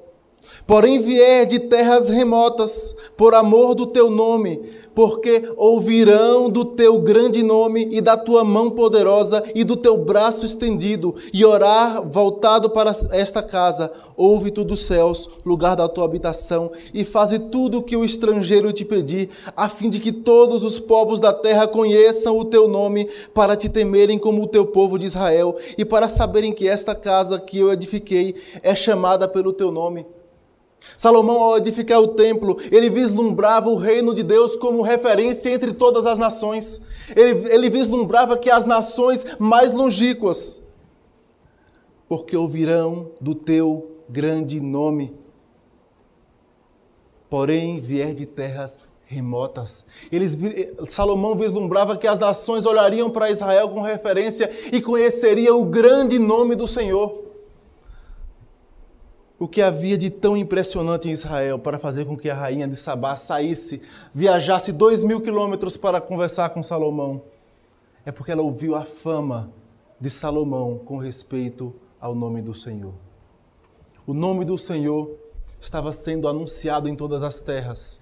porém 0.67 1.03
vier 1.03 1.45
de 1.45 1.59
terras 1.59 2.09
remotas, 2.09 2.97
por 3.19 3.35
amor 3.35 3.75
do 3.75 3.87
teu 3.87 4.09
nome, 4.09 4.67
porque 4.97 5.47
ouvirão 5.59 6.49
do 6.49 6.65
teu 6.65 6.99
grande 6.99 7.43
nome 7.43 7.87
e 7.93 8.01
da 8.01 8.17
tua 8.17 8.43
mão 8.43 8.71
poderosa 8.71 9.45
e 9.55 9.63
do 9.63 9.77
teu 9.77 9.99
braço 9.99 10.47
estendido, 10.47 11.15
e 11.35 11.45
orar 11.45 12.03
voltado 12.03 12.71
para 12.71 12.93
esta 13.11 13.43
casa. 13.43 13.93
Ouve 14.17 14.51
tu 14.51 14.65
dos 14.65 14.87
céus, 14.87 15.29
lugar 15.45 15.77
da 15.77 15.87
tua 15.87 16.07
habitação, 16.07 16.73
e 16.95 17.05
faze 17.05 17.39
tudo 17.39 17.79
o 17.79 17.83
que 17.83 17.95
o 17.95 18.07
estrangeiro 18.07 18.73
te 18.73 18.87
pedir, 18.87 19.29
a 19.55 19.69
fim 19.69 19.91
de 19.91 20.01
que 20.01 20.11
todos 20.11 20.65
os 20.65 20.81
povos 20.81 21.21
da 21.21 21.31
terra 21.31 21.69
conheçam 21.69 22.39
o 22.39 22.47
teu 22.47 22.67
nome, 22.67 23.07
para 23.35 23.55
te 23.55 23.69
temerem 23.69 24.19
como 24.19 24.45
o 24.45 24.49
teu 24.49 24.65
povo 24.65 24.99
de 24.99 25.05
Israel, 25.05 25.59
e 25.77 25.85
para 25.85 26.09
saberem 26.09 26.55
que 26.55 26.67
esta 26.67 26.95
casa 26.95 27.39
que 27.39 27.59
eu 27.59 27.71
edifiquei 27.71 28.35
é 28.63 28.75
chamada 28.75 29.29
pelo 29.29 29.53
teu 29.53 29.71
nome. 29.71 30.16
Salomão, 30.97 31.43
ao 31.43 31.59
edificar 31.59 32.01
o 32.01 32.09
templo, 32.09 32.59
ele 32.71 32.89
vislumbrava 32.89 33.69
o 33.69 33.77
reino 33.77 34.15
de 34.15 34.23
Deus 34.23 34.57
como 34.57 34.83
referência 34.83 35.51
entre 35.51 35.73
todas 35.73 36.07
as 36.07 36.19
nações. 36.19 36.83
Ele, 37.15 37.53
ele 37.53 37.71
vislumbrava 37.71 38.37
que 38.37 38.51
as 38.51 38.65
nações 38.65 39.25
mais 39.39 39.73
longínquas, 39.73 40.65
porque 42.09 42.37
ouvirão 42.37 43.11
do 43.21 43.35
teu 43.35 43.97
grande 44.09 44.61
nome, 44.61 45.15
porém 47.29 47.81
vier 47.81 48.15
de 48.15 48.25
terras 48.25 48.89
remotas. 49.05 49.87
Eles, 50.11 50.37
Salomão 50.87 51.37
vislumbrava 51.37 51.97
que 51.97 52.07
as 52.07 52.19
nações 52.19 52.67
olhariam 52.67 53.11
para 53.11 53.31
Israel 53.31 53.69
com 53.69 53.81
referência 53.81 54.51
e 54.73 54.81
conheceriam 54.81 55.61
o 55.61 55.67
grande 55.67 56.19
nome 56.19 56.55
do 56.55 56.67
Senhor 56.67 57.26
o 59.39 59.47
que 59.47 59.61
havia 59.61 59.99
de 59.99 60.09
tão 60.09 60.37
impressionante 60.37 61.09
em 61.09 61.13
Israel 61.13 61.59
para 61.59 61.79
fazer 61.79 62.07
com 62.07 62.17
que 62.17 62.31
a 62.31 62.35
rainha 62.35 62.67
de 62.67 62.77
Sabá 62.77 63.15
saísse, 63.17 63.83
viajasse 64.15 64.73
dois 64.73 65.05
mil 65.05 65.21
quilômetros 65.21 65.77
para 65.77 66.01
conversar 66.01 66.51
com 66.51 66.63
Salomão? 66.63 67.23
É 68.05 68.11
porque 68.11 68.33
ela 68.33 68.43
ouviu 68.43 68.75
a 68.75 68.85
fama 68.85 69.53
de 70.01 70.09
Salomão 70.09 70.79
com 70.79 70.97
respeito 70.97 71.75
ao 72.01 72.15
nome 72.15 72.41
do 72.41 72.55
Senhor. 72.55 72.95
O 74.07 74.15
nome 74.15 74.45
do 74.45 74.57
Senhor 74.57 75.11
estava 75.61 75.93
sendo 75.93 76.29
anunciado 76.29 76.89
em 76.89 76.95
todas 76.95 77.23
as 77.23 77.41
terras, 77.41 78.01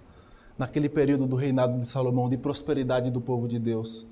naquele 0.57 0.88
período 0.88 1.26
do 1.26 1.35
reinado 1.35 1.79
de 1.81 1.88
Salomão, 1.88 2.29
de 2.29 2.37
prosperidade 2.37 3.11
do 3.11 3.21
povo 3.21 3.49
de 3.49 3.59
Deus. 3.59 4.07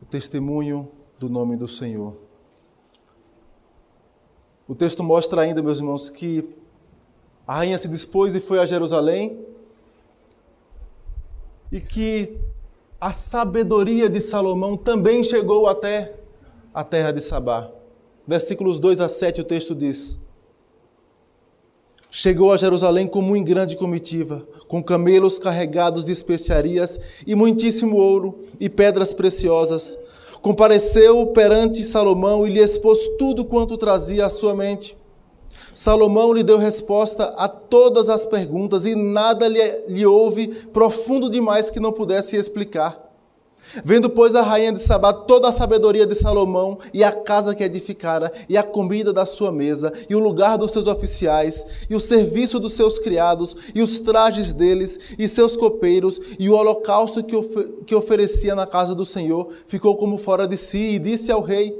O 0.00 0.04
testemunho 0.04 0.88
do 1.18 1.28
nome 1.28 1.56
do 1.56 1.66
Senhor. 1.66 2.14
O 4.66 4.74
texto 4.74 5.02
mostra 5.02 5.42
ainda, 5.42 5.62
meus 5.62 5.78
irmãos, 5.78 6.08
que 6.08 6.48
a 7.46 7.56
rainha 7.56 7.76
se 7.76 7.88
dispôs 7.88 8.34
e 8.34 8.40
foi 8.40 8.58
a 8.58 8.66
Jerusalém 8.66 9.44
e 11.70 11.80
que 11.80 12.38
a 13.00 13.12
sabedoria 13.12 14.08
de 14.08 14.20
Salomão 14.20 14.76
também 14.76 15.22
chegou 15.22 15.68
até 15.68 16.14
a 16.72 16.82
terra 16.82 17.12
de 17.12 17.20
Sabá. 17.20 17.70
Versículos 18.26 18.78
2 18.78 19.00
a 19.00 19.08
7 19.08 19.42
o 19.42 19.44
texto 19.44 19.74
diz: 19.74 20.18
chegou 22.10 22.52
a 22.52 22.56
Jerusalém 22.56 23.08
com 23.08 23.20
muito 23.20 23.48
grande 23.48 23.76
comitiva, 23.76 24.46
com 24.68 24.80
camelos 24.80 25.36
carregados 25.36 26.04
de 26.04 26.12
especiarias 26.12 27.00
e 27.26 27.34
muitíssimo 27.34 27.96
ouro 27.96 28.38
e 28.60 28.68
pedras 28.68 29.12
preciosas. 29.12 29.98
Compareceu 30.44 31.28
perante 31.28 31.82
Salomão 31.82 32.46
e 32.46 32.50
lhe 32.50 32.60
expôs 32.60 32.98
tudo 33.18 33.46
quanto 33.46 33.78
trazia 33.78 34.26
à 34.26 34.28
sua 34.28 34.54
mente. 34.54 34.94
Salomão 35.72 36.34
lhe 36.34 36.42
deu 36.42 36.58
resposta 36.58 37.32
a 37.38 37.48
todas 37.48 38.10
as 38.10 38.26
perguntas 38.26 38.84
e 38.84 38.94
nada 38.94 39.48
lhe, 39.48 39.86
lhe 39.88 40.04
houve 40.04 40.48
profundo 40.70 41.30
demais 41.30 41.70
que 41.70 41.80
não 41.80 41.90
pudesse 41.92 42.36
explicar. 42.36 43.13
Vendo, 43.84 44.10
pois, 44.10 44.34
a 44.34 44.42
rainha 44.42 44.72
de 44.72 44.80
Sabá 44.80 45.12
toda 45.12 45.48
a 45.48 45.52
sabedoria 45.52 46.06
de 46.06 46.14
Salomão 46.14 46.78
e 46.92 47.02
a 47.02 47.10
casa 47.10 47.54
que 47.54 47.64
edificara, 47.64 48.32
e 48.48 48.56
a 48.56 48.62
comida 48.62 49.12
da 49.12 49.26
sua 49.26 49.50
mesa, 49.50 49.92
e 50.08 50.14
o 50.14 50.18
lugar 50.18 50.56
dos 50.58 50.72
seus 50.72 50.86
oficiais, 50.86 51.64
e 51.88 51.94
o 51.94 52.00
serviço 52.00 52.60
dos 52.60 52.74
seus 52.74 52.98
criados, 52.98 53.56
e 53.74 53.82
os 53.82 53.98
trajes 54.00 54.52
deles, 54.52 54.98
e 55.18 55.26
seus 55.26 55.56
copeiros, 55.56 56.20
e 56.38 56.48
o 56.48 56.54
holocausto 56.54 57.22
que, 57.22 57.36
que 57.84 57.94
oferecia 57.94 58.54
na 58.54 58.66
casa 58.66 58.94
do 58.94 59.04
Senhor, 59.04 59.48
ficou 59.66 59.96
como 59.96 60.18
fora 60.18 60.46
de 60.46 60.56
si, 60.56 60.94
e 60.94 60.98
disse 60.98 61.32
ao 61.32 61.40
rei: 61.40 61.74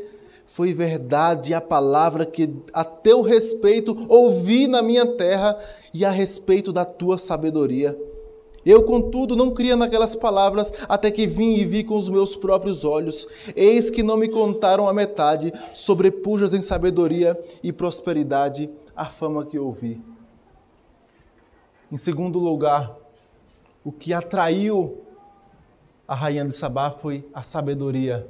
Foi 0.47 0.73
verdade 0.73 1.55
a 1.55 1.61
palavra 1.61 2.25
que 2.25 2.51
a 2.73 2.85
teu 2.85 3.23
respeito 3.23 4.07
ouvi 4.09 4.67
na 4.67 4.83
minha 4.83 5.07
terra, 5.07 5.59
e 5.93 6.05
a 6.05 6.11
respeito 6.11 6.73
da 6.73 6.85
tua 6.85 7.19
sabedoria. 7.19 7.97
Eu, 8.65 8.83
contudo, 8.83 9.37
não 9.37 9.53
cria 9.53 9.77
naquelas 9.77 10.17
palavras, 10.17 10.73
até 10.89 11.11
que 11.11 11.27
vim 11.27 11.55
e 11.55 11.65
vi 11.65 11.85
com 11.85 11.97
os 11.97 12.09
meus 12.09 12.35
próprios 12.35 12.85
olhos. 12.85 13.27
Eis 13.55 13.91
que 13.91 14.03
não 14.03 14.17
me 14.17 14.29
contaram 14.29 14.89
a 14.89 14.93
metade, 14.93 15.53
sobrepujas 15.75 16.55
em 16.55 16.63
sabedoria 16.63 17.39
e 17.63 17.73
prosperidade 17.73 18.71
a 18.97 19.05
fama 19.05 19.45
que 19.45 19.59
ouvi. 19.59 20.01
Em 21.93 21.97
segundo 21.97 22.39
lugar, 22.39 22.97
o 23.85 23.93
que 23.93 24.13
atraiu 24.13 25.03
a 26.09 26.15
rainha 26.15 26.45
de 26.45 26.53
Sabá 26.53 26.91
foi 26.91 27.27
a 27.33 27.43
sabedoria 27.43 28.27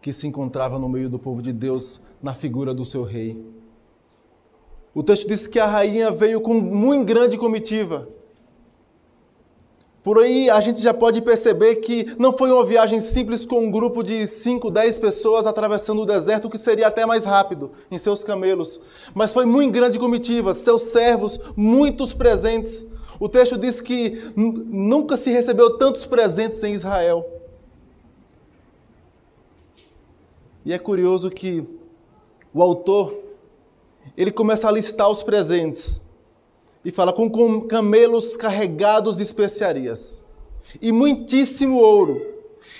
que 0.00 0.12
se 0.12 0.26
encontrava 0.26 0.78
no 0.78 0.88
meio 0.88 1.08
do 1.08 1.18
povo 1.18 1.42
de 1.42 1.52
Deus 1.52 2.00
na 2.22 2.34
figura 2.34 2.74
do 2.74 2.84
seu 2.84 3.02
rei. 3.02 3.44
O 4.94 5.02
texto 5.02 5.28
diz 5.28 5.46
que 5.46 5.58
a 5.58 5.66
rainha 5.66 6.10
veio 6.10 6.40
com 6.40 6.54
muito 6.54 7.04
grande 7.04 7.38
comitiva. 7.38 8.08
Por 10.02 10.18
aí 10.18 10.48
a 10.48 10.60
gente 10.60 10.80
já 10.80 10.94
pode 10.94 11.20
perceber 11.20 11.76
que 11.76 12.14
não 12.18 12.32
foi 12.32 12.50
uma 12.50 12.64
viagem 12.64 13.00
simples 13.02 13.44
com 13.44 13.66
um 13.66 13.70
grupo 13.70 14.02
de 14.02 14.26
5, 14.26 14.70
10 14.70 14.98
pessoas 14.98 15.46
atravessando 15.46 16.00
o 16.00 16.06
deserto, 16.06 16.48
que 16.48 16.56
seria 16.56 16.86
até 16.86 17.04
mais 17.04 17.26
rápido 17.26 17.70
em 17.90 17.98
seus 17.98 18.24
camelos. 18.24 18.80
Mas 19.14 19.32
foi 19.32 19.44
muito 19.44 19.72
grande 19.72 19.98
comitiva, 19.98 20.54
seus 20.54 20.82
servos, 20.82 21.38
muitos 21.54 22.14
presentes. 22.14 22.86
O 23.18 23.28
texto 23.28 23.58
diz 23.58 23.82
que 23.82 24.32
nunca 24.34 25.18
se 25.18 25.30
recebeu 25.30 25.76
tantos 25.76 26.06
presentes 26.06 26.64
em 26.64 26.72
Israel. 26.72 27.28
E 30.64 30.72
é 30.72 30.78
curioso 30.78 31.28
que 31.30 31.66
o 32.54 32.62
autor 32.62 33.18
ele 34.16 34.30
começa 34.30 34.66
a 34.66 34.72
listar 34.72 35.10
os 35.10 35.22
presentes 35.22 36.08
e 36.84 36.90
fala 36.90 37.12
com 37.12 37.66
camelos 37.66 38.36
carregados 38.36 39.16
de 39.16 39.22
especiarias 39.22 40.24
e 40.80 40.92
muitíssimo 40.92 41.78
ouro 41.78 42.20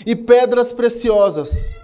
e 0.06 0.14
pedras 0.14 0.72
preciosas. 0.72 1.78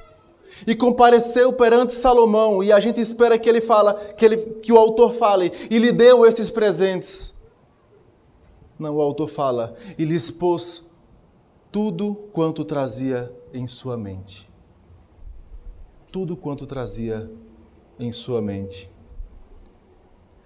E 0.66 0.75
compareceu 0.75 1.52
perante 1.52 1.94
Salomão, 1.94 2.62
e 2.62 2.73
a 2.73 2.80
gente 2.80 3.00
espera 3.00 3.38
que 3.38 3.49
ele 3.49 3.61
fala, 3.61 3.94
que, 4.16 4.25
ele, 4.25 4.37
que 4.37 4.73
o 4.73 4.78
autor 4.78 5.12
fale, 5.12 5.52
e 5.70 5.78
lhe 5.78 5.92
deu 5.92 6.25
esses 6.25 6.50
presentes. 6.50 7.35
Não, 8.78 8.96
o 8.96 9.00
autor 9.00 9.28
fala, 9.28 9.76
e 9.99 10.04
lhe 10.04 10.14
expôs 10.14 10.87
tudo 11.70 12.14
quanto 12.32 12.64
trazia 12.64 13.30
em 13.52 13.66
sua 13.66 13.99
mente. 13.99 14.50
Tudo 16.11 16.37
quanto 16.37 16.66
trazia 16.66 17.30
em 17.99 18.11
sua 18.11 18.40
mente. 18.40 18.90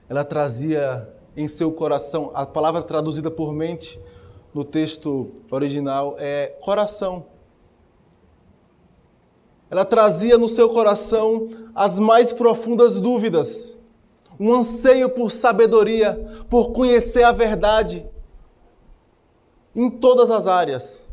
Ela 0.08 0.24
trazia 0.24 1.08
em 1.36 1.48
seu 1.48 1.72
coração. 1.72 2.30
A 2.34 2.44
palavra 2.44 2.82
traduzida 2.82 3.30
por 3.30 3.52
mente 3.52 4.00
no 4.54 4.64
texto 4.64 5.30
original 5.50 6.16
é 6.18 6.56
coração. 6.62 7.26
Ela 9.70 9.84
trazia 9.84 10.36
no 10.36 10.48
seu 10.48 10.68
coração 10.68 11.48
as 11.74 11.98
mais 11.98 12.32
profundas 12.32 12.98
dúvidas, 12.98 13.78
um 14.38 14.52
anseio 14.52 15.08
por 15.10 15.30
sabedoria, 15.30 16.44
por 16.50 16.72
conhecer 16.72 17.22
a 17.22 17.30
verdade 17.30 18.04
em 19.74 19.88
todas 19.88 20.30
as 20.30 20.48
áreas. 20.48 21.10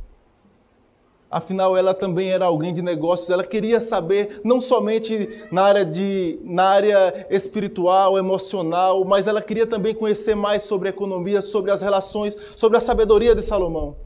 Afinal, 1.30 1.76
ela 1.76 1.94
também 1.94 2.30
era 2.30 2.46
alguém 2.46 2.74
de 2.74 2.82
negócios, 2.82 3.30
ela 3.30 3.44
queria 3.44 3.82
saber 3.82 4.40
não 4.46 4.62
somente 4.62 5.46
na 5.52 5.64
área, 5.64 5.84
de, 5.84 6.40
na 6.42 6.64
área 6.64 7.28
espiritual, 7.30 8.18
emocional, 8.18 9.04
mas 9.04 9.28
ela 9.28 9.42
queria 9.42 9.68
também 9.68 9.94
conhecer 9.94 10.36
mais 10.36 10.64
sobre 10.64 10.88
a 10.88 10.92
economia, 10.92 11.42
sobre 11.42 11.70
as 11.70 11.82
relações, 11.82 12.36
sobre 12.56 12.78
a 12.78 12.82
sabedoria 12.82 13.36
de 13.36 13.42
Salomão. 13.42 13.98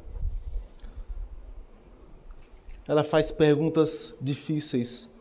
Ela 2.87 3.03
faz 3.03 3.29
perguntas 3.29 4.15
difíceis, 4.19 5.13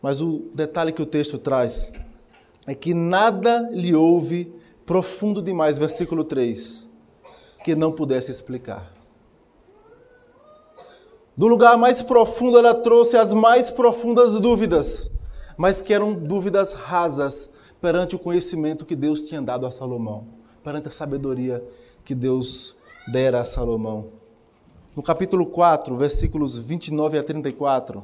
mas 0.00 0.20
o 0.20 0.50
detalhe 0.54 0.92
que 0.92 1.02
o 1.02 1.06
texto 1.06 1.36
traz 1.36 1.92
é 2.64 2.76
que 2.76 2.94
nada 2.94 3.68
lhe 3.72 3.92
houve 3.92 4.54
profundo 4.86 5.42
demais, 5.42 5.78
versículo 5.78 6.22
3, 6.22 6.88
que 7.64 7.74
não 7.74 7.90
pudesse 7.90 8.30
explicar. 8.30 8.99
Do 11.40 11.48
lugar 11.48 11.78
mais 11.78 12.02
profundo, 12.02 12.58
ela 12.58 12.74
trouxe 12.74 13.16
as 13.16 13.32
mais 13.32 13.70
profundas 13.70 14.38
dúvidas, 14.38 15.10
mas 15.56 15.80
que 15.80 15.94
eram 15.94 16.12
dúvidas 16.12 16.74
rasas 16.74 17.50
perante 17.80 18.14
o 18.14 18.18
conhecimento 18.18 18.84
que 18.84 18.94
Deus 18.94 19.22
tinha 19.22 19.40
dado 19.40 19.64
a 19.64 19.70
Salomão, 19.70 20.26
perante 20.62 20.88
a 20.88 20.90
sabedoria 20.90 21.64
que 22.04 22.14
Deus 22.14 22.76
dera 23.10 23.40
a 23.40 23.46
Salomão. 23.46 24.08
No 24.94 25.02
capítulo 25.02 25.46
4, 25.46 25.96
versículos 25.96 26.58
29 26.58 27.16
a 27.16 27.22
34, 27.22 28.02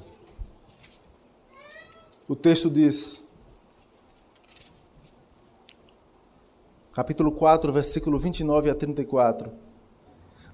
o 2.26 2.35
texto 2.35 2.71
diz: 2.71 3.23
Capítulo 6.90 7.31
4, 7.33 7.71
versículo 7.71 8.19
29 8.19 8.71
a 8.71 8.75
34. 8.75 9.52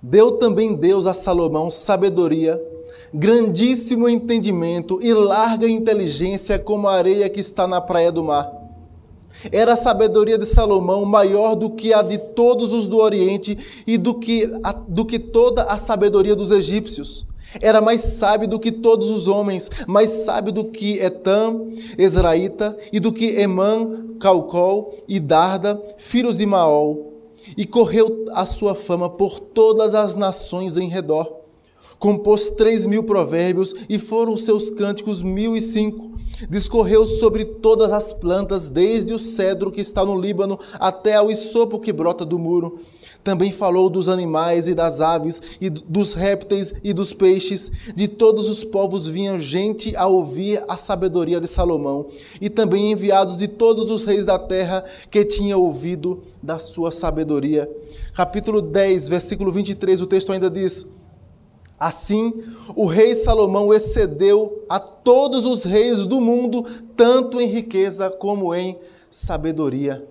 Deu 0.03 0.37
também 0.37 0.75
Deus 0.75 1.07
a 1.07 1.15
Salomão 1.15 1.71
sabedoria, 1.71 2.61
grandíssimo 3.13 4.09
entendimento 4.09 4.99
e 5.03 5.13
larga 5.13 5.69
inteligência 5.69 6.59
como 6.59 6.89
a 6.89 6.95
areia 6.95 7.29
que 7.29 7.41
está 7.41 7.67
na 7.67 7.81
praia 7.81 8.11
do 8.11 8.25
mar. 8.25 8.51
Era 9.51 9.73
a 9.73 9.77
sabedoria 9.77 10.39
de 10.39 10.47
Salomão 10.47 11.05
maior 11.05 11.55
do 11.55 11.71
que 11.71 11.93
a 11.93 12.03
de 12.03 12.17
todos 12.17 12.73
os 12.73 12.87
do 12.87 12.99
Oriente 12.99 13.59
e 13.87 13.99
do 13.99 14.15
que, 14.15 14.49
a, 14.63 14.73
do 14.73 15.05
que 15.05 15.19
toda 15.19 15.65
a 15.65 15.77
sabedoria 15.77 16.37
dos 16.37 16.51
egípcios. 16.51 17.27
Era 17.61 17.81
mais 17.81 18.01
sábio 18.01 18.49
do 18.49 18.59
que 18.59 18.73
todos 18.73 19.11
os 19.11 19.29
homens, 19.29 19.69
mais 19.87 20.11
sábio 20.11 20.53
do 20.53 20.65
que 20.67 20.99
Etam, 21.01 21.73
Ezraíta, 21.99 22.79
e 22.93 22.99
do 22.99 23.13
que 23.13 23.41
Emã, 23.41 24.07
Calcol 24.19 24.97
e 25.07 25.21
Darda, 25.21 25.81
filhos 25.99 26.37
de 26.37 26.47
Maol 26.47 27.13
e 27.57 27.67
correu 27.67 28.25
a 28.33 28.47
sua 28.47 28.75
fama 28.75 29.11
por 29.11 29.41
todas 29.41 29.95
as 29.95 30.15
nações 30.15 30.77
em 30.77 30.89
redor. 30.89 31.42
Compôs 32.03 32.51
três 32.51 32.85
mil 32.85 33.05
provérbios 33.05 33.77
e 33.89 33.97
foram 33.97 34.37
seus 34.37 34.71
cânticos 34.71 35.23
mil 35.23 35.57
e 35.57 35.63
cinco. 35.63 36.11
Discorreu 36.51 37.07
sobre 37.07 37.45
todas 37.45 37.93
as 37.93 38.13
plantas, 38.13 38.69
desde 38.69 39.15
o 39.15 39.21
cedro 39.21 39.71
que 39.71 39.81
está 39.81 40.05
no 40.05 40.21
Líbano 40.21 40.59
até 40.81 41.15
ao 41.15 41.31
isopo 41.31 41.79
que 41.79 41.93
brota 41.93 42.25
do 42.25 42.41
muro. 42.41 42.81
Também 43.23 43.53
falou 43.53 43.89
dos 43.89 44.09
animais 44.09 44.67
e 44.67 44.75
das 44.75 45.01
aves, 45.01 45.41
e 45.61 45.71
dos 45.71 46.13
répteis 46.13 46.75
e 46.83 46.93
dos 46.93 47.13
peixes. 47.13 47.71
De 47.95 48.09
todos 48.09 48.49
os 48.49 48.65
povos 48.65 49.07
vinha 49.07 49.39
gente 49.39 49.95
a 49.95 50.09
ouvir 50.09 50.61
a 50.67 50.77
sabedoria 50.77 51.41
de 51.41 51.47
Salomão, 51.47 52.09
e 52.41 52.51
também 52.51 52.91
enviados 52.91 53.37
de 53.37 53.47
todos 53.47 53.93
os 53.93 54.03
reis 54.03 54.27
da 54.27 54.41
terra 54.41 54.85
que 55.09 55.25
tinham 55.25 55.61
ouvido 55.61 56.25
da 56.43 56.59
sua 56.59 56.91
sabedoria. 56.91 57.71
Capítulo 58.13 58.61
10, 58.61 59.07
versículo 59.07 59.53
23, 59.53 60.01
o 60.01 60.07
texto 60.09 60.33
ainda 60.33 60.51
diz: 60.51 61.01
Assim, 61.83 62.45
o 62.77 62.87
rei 62.87 63.13
Salomão 63.13 63.75
excedeu 63.75 64.65
a 64.69 64.79
todos 64.79 65.45
os 65.45 65.65
reis 65.65 66.07
do 66.07 66.21
mundo, 66.21 66.65
tanto 66.97 67.41
em 67.41 67.49
riqueza 67.49 68.09
como 68.09 68.55
em 68.55 68.79
sabedoria. 69.11 70.09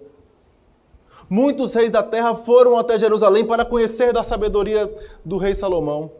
Muitos 1.30 1.74
reis 1.74 1.90
da 1.90 2.04
terra 2.04 2.36
foram 2.36 2.78
até 2.78 3.00
Jerusalém 3.00 3.46
para 3.46 3.64
conhecer 3.64 4.12
da 4.12 4.22
sabedoria 4.22 4.86
do 5.24 5.38
rei 5.38 5.56
Salomão. 5.56 6.12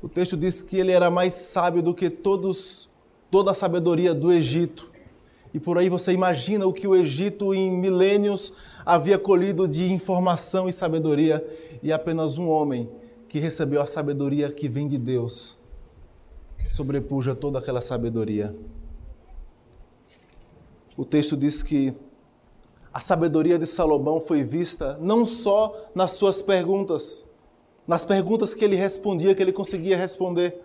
O 0.00 0.08
texto 0.08 0.36
diz 0.36 0.62
que 0.62 0.78
ele 0.78 0.92
era 0.92 1.10
mais 1.10 1.34
sábio 1.34 1.82
do 1.82 1.92
que 1.92 2.08
todos, 2.08 2.88
toda 3.28 3.50
a 3.50 3.54
sabedoria 3.54 4.14
do 4.14 4.30
Egito 4.30 4.88
E 5.52 5.58
por 5.58 5.78
aí 5.78 5.88
você 5.88 6.12
imagina 6.12 6.64
o 6.64 6.72
que 6.72 6.86
o 6.86 6.94
Egito 6.94 7.52
em 7.52 7.72
milênios 7.72 8.52
havia 8.86 9.18
colhido 9.18 9.66
de 9.66 9.92
informação 9.92 10.68
e 10.68 10.72
sabedoria, 10.72 11.44
e 11.82 11.92
apenas 11.92 12.38
um 12.38 12.48
homem 12.48 12.99
que 13.30 13.38
recebeu 13.38 13.80
a 13.80 13.86
sabedoria 13.86 14.50
que 14.50 14.68
vem 14.68 14.88
de 14.88 14.98
Deus 14.98 15.56
sobrepuja 16.68 17.34
toda 17.34 17.60
aquela 17.60 17.80
sabedoria. 17.80 18.54
O 20.96 21.04
texto 21.04 21.36
diz 21.36 21.62
que 21.62 21.94
a 22.92 22.98
sabedoria 22.98 23.56
de 23.56 23.66
Salomão 23.66 24.20
foi 24.20 24.42
vista 24.42 24.98
não 25.00 25.24
só 25.24 25.90
nas 25.94 26.10
suas 26.10 26.42
perguntas, 26.42 27.24
nas 27.86 28.04
perguntas 28.04 28.52
que 28.52 28.64
ele 28.64 28.74
respondia, 28.74 29.34
que 29.34 29.40
ele 29.40 29.52
conseguia 29.52 29.96
responder, 29.96 30.60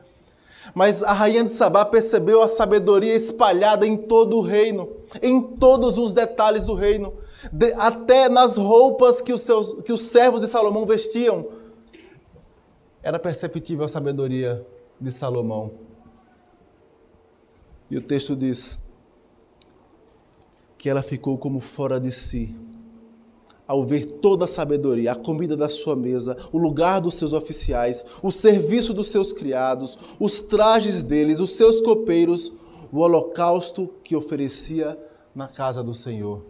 mas 0.74 1.04
a 1.04 1.14
rainha 1.14 1.44
de 1.44 1.52
Sabá 1.52 1.86
percebeu 1.86 2.42
a 2.42 2.48
sabedoria 2.48 3.14
espalhada 3.14 3.86
em 3.86 3.96
todo 3.96 4.38
o 4.38 4.42
reino, 4.42 4.90
em 5.22 5.40
todos 5.40 6.00
os 6.00 6.12
detalhes 6.12 6.66
do 6.66 6.74
reino, 6.74 7.14
de, 7.52 7.74
até 7.74 8.28
nas 8.28 8.58
roupas 8.58 9.22
que 9.22 9.32
os, 9.32 9.42
seus, 9.42 9.84
que 9.84 9.94
os 9.94 10.02
servos 10.02 10.42
de 10.42 10.48
Salomão 10.48 10.84
vestiam. 10.84 11.55
Era 13.06 13.20
perceptível 13.20 13.86
a 13.86 13.88
sabedoria 13.88 14.66
de 15.00 15.12
Salomão. 15.12 15.74
E 17.88 17.96
o 17.96 18.02
texto 18.02 18.36
diz 18.36 18.82
que 20.76 20.90
ela 20.90 21.04
ficou 21.04 21.38
como 21.38 21.60
fora 21.60 22.00
de 22.00 22.12
si 22.12 22.56
ao 23.68 23.84
ver 23.84 24.06
toda 24.06 24.46
a 24.46 24.48
sabedoria, 24.48 25.12
a 25.12 25.16
comida 25.16 25.56
da 25.56 25.70
sua 25.70 25.96
mesa, 25.96 26.36
o 26.52 26.58
lugar 26.58 27.00
dos 27.00 27.14
seus 27.14 27.32
oficiais, 27.32 28.04
o 28.24 28.32
serviço 28.32 28.92
dos 28.92 29.10
seus 29.10 29.32
criados, 29.32 30.00
os 30.20 30.40
trajes 30.40 31.04
deles, 31.04 31.40
os 31.40 31.52
seus 31.52 31.82
copeiros, 31.82 32.52
o 32.92 33.02
holocausto 33.02 33.88
que 34.04 34.16
oferecia 34.16 34.98
na 35.36 35.48
casa 35.48 35.84
do 35.84 35.94
Senhor. 35.94 36.44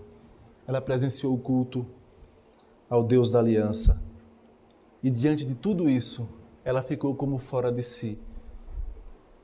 Ela 0.65 0.79
presenciou 0.79 1.33
o 1.33 1.37
culto 1.37 1.85
ao 2.89 3.03
Deus 3.03 3.29
da 3.29 3.39
aliança. 3.39 4.01
E 5.03 5.09
diante 5.09 5.45
de 5.45 5.53
tudo 5.53 5.89
isso, 5.89 6.27
ela 6.65 6.81
ficou 6.81 7.15
como 7.15 7.37
fora 7.37 7.71
de 7.71 7.83
si. 7.83 8.17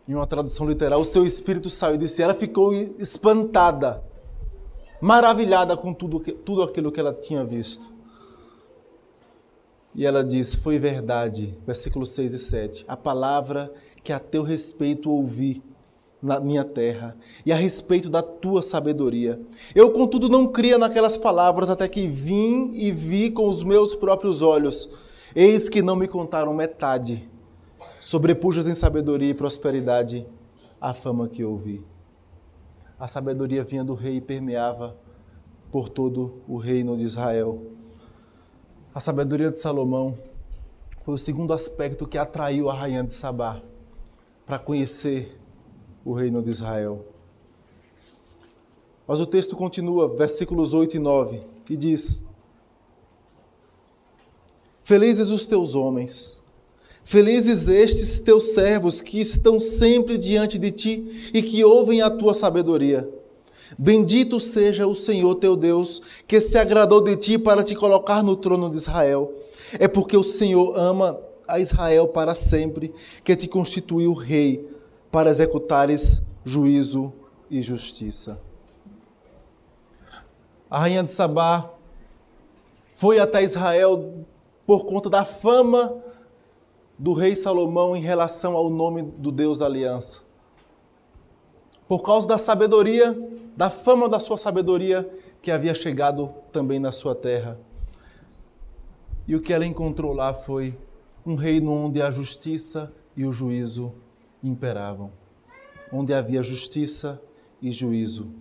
Em 0.07 0.15
uma 0.15 0.25
tradução 0.25 0.67
literal, 0.67 0.99
o 0.99 1.05
seu 1.05 1.25
espírito 1.25 1.69
saiu 1.69 1.97
de 1.97 2.09
si. 2.09 2.23
Ela 2.23 2.33
ficou 2.33 2.73
espantada 2.73 4.03
maravilhada 4.99 5.77
com 5.77 5.93
tudo, 5.93 6.19
tudo 6.19 6.63
aquilo 6.63 6.91
que 6.91 6.99
ela 6.99 7.13
tinha 7.13 7.45
visto. 7.45 7.91
E 9.93 10.05
ela 10.05 10.23
diz: 10.23 10.55
Foi 10.55 10.79
verdade, 10.79 11.57
versículos 11.65 12.09
6 12.09 12.33
e 12.33 12.39
7, 12.39 12.85
a 12.87 12.97
palavra 12.97 13.71
que 14.03 14.11
a 14.11 14.19
teu 14.19 14.41
respeito 14.41 15.11
ouvi 15.11 15.61
na 16.21 16.39
minha 16.39 16.63
terra, 16.63 17.17
e 17.43 17.51
a 17.51 17.55
respeito 17.55 18.09
da 18.09 18.21
tua 18.21 18.61
sabedoria. 18.61 19.41
Eu, 19.73 19.91
contudo, 19.91 20.29
não 20.29 20.47
cria 20.47 20.77
naquelas 20.77 21.17
palavras 21.17 21.69
até 21.69 21.87
que 21.87 22.07
vim 22.07 22.71
e 22.73 22.91
vi 22.91 23.31
com 23.31 23.49
os 23.49 23.63
meus 23.63 23.95
próprios 23.95 24.41
olhos. 24.43 24.87
Eis 25.35 25.69
que 25.69 25.81
não 25.81 25.95
me 25.95 26.07
contaram 26.07 26.53
metade. 26.53 27.29
Sobrepujas 27.99 28.67
em 28.67 28.73
sabedoria 28.73 29.29
e 29.29 29.33
prosperidade 29.33 30.25
a 30.79 30.93
fama 30.93 31.27
que 31.27 31.43
ouvi 31.43 31.83
a 33.01 33.07
sabedoria 33.07 33.63
vinha 33.63 33.83
do 33.83 33.95
rei 33.95 34.17
e 34.17 34.21
permeava 34.21 34.95
por 35.71 35.89
todo 35.89 36.35
o 36.47 36.55
reino 36.55 36.95
de 36.95 37.01
Israel. 37.01 37.59
A 38.93 38.99
sabedoria 38.99 39.49
de 39.49 39.57
Salomão 39.57 40.15
foi 41.03 41.15
o 41.15 41.17
segundo 41.17 41.51
aspecto 41.51 42.07
que 42.07 42.15
atraiu 42.15 42.69
a 42.69 42.75
rainha 42.75 43.03
de 43.03 43.11
Sabá 43.11 43.59
para 44.45 44.59
conhecer 44.59 45.35
o 46.05 46.13
reino 46.13 46.43
de 46.43 46.51
Israel. 46.51 47.03
Mas 49.07 49.19
o 49.19 49.25
texto 49.25 49.55
continua, 49.55 50.07
versículos 50.07 50.71
8 50.71 50.97
e 50.97 50.99
9, 50.99 51.41
e 51.71 51.75
diz: 51.75 52.23
Felizes 54.91 55.31
os 55.31 55.45
teus 55.45 55.73
homens, 55.73 56.37
Felizes 57.05 57.69
estes 57.69 58.19
teus 58.19 58.49
servos 58.49 59.01
que 59.01 59.21
estão 59.21 59.57
sempre 59.57 60.17
diante 60.17 60.59
de 60.59 60.69
ti 60.69 61.31
e 61.33 61.41
que 61.41 61.63
ouvem 61.63 62.01
a 62.01 62.09
tua 62.09 62.33
sabedoria. 62.33 63.09
Bendito 63.79 64.37
seja 64.37 64.85
o 64.85 64.93
Senhor 64.93 65.35
teu 65.35 65.55
Deus, 65.55 66.01
que 66.27 66.41
se 66.41 66.57
agradou 66.57 67.01
de 67.01 67.15
ti 67.15 67.37
para 67.37 67.63
te 67.63 67.73
colocar 67.73 68.21
no 68.21 68.35
trono 68.35 68.69
de 68.69 68.75
Israel. 68.75 69.33
É 69.79 69.87
porque 69.87 70.17
o 70.17 70.25
Senhor 70.25 70.77
ama 70.77 71.17
a 71.47 71.57
Israel 71.57 72.09
para 72.09 72.35
sempre, 72.35 72.93
que 73.23 73.33
te 73.33 73.47
constituiu 73.47 74.11
rei 74.11 74.69
para 75.09 75.29
executares 75.29 76.21
juízo 76.43 77.13
e 77.49 77.61
justiça. 77.61 78.41
A 80.69 80.79
rainha 80.79 81.01
de 81.01 81.13
Sabá 81.13 81.71
foi 82.91 83.19
até 83.19 83.41
Israel 83.41 84.25
por 84.71 84.85
conta 84.85 85.09
da 85.09 85.25
fama 85.25 86.01
do 86.97 87.11
rei 87.11 87.35
Salomão 87.35 87.93
em 87.93 87.99
relação 87.99 88.55
ao 88.55 88.69
nome 88.69 89.01
do 89.01 89.29
Deus 89.29 89.59
da 89.59 89.65
aliança. 89.65 90.21
Por 91.89 92.01
causa 92.01 92.25
da 92.25 92.37
sabedoria, 92.37 93.13
da 93.53 93.69
fama 93.69 94.07
da 94.07 94.17
sua 94.17 94.37
sabedoria 94.37 95.13
que 95.41 95.51
havia 95.51 95.75
chegado 95.75 96.33
também 96.53 96.79
na 96.79 96.93
sua 96.93 97.13
terra. 97.13 97.59
E 99.27 99.35
o 99.35 99.41
que 99.41 99.51
ela 99.51 99.65
encontrou 99.65 100.13
lá 100.13 100.33
foi 100.33 100.73
um 101.25 101.35
reino 101.35 101.69
onde 101.69 102.01
a 102.01 102.09
justiça 102.09 102.93
e 103.13 103.25
o 103.25 103.33
juízo 103.33 103.91
imperavam, 104.41 105.11
onde 105.91 106.13
havia 106.13 106.41
justiça 106.41 107.21
e 107.61 107.73
juízo. 107.73 108.31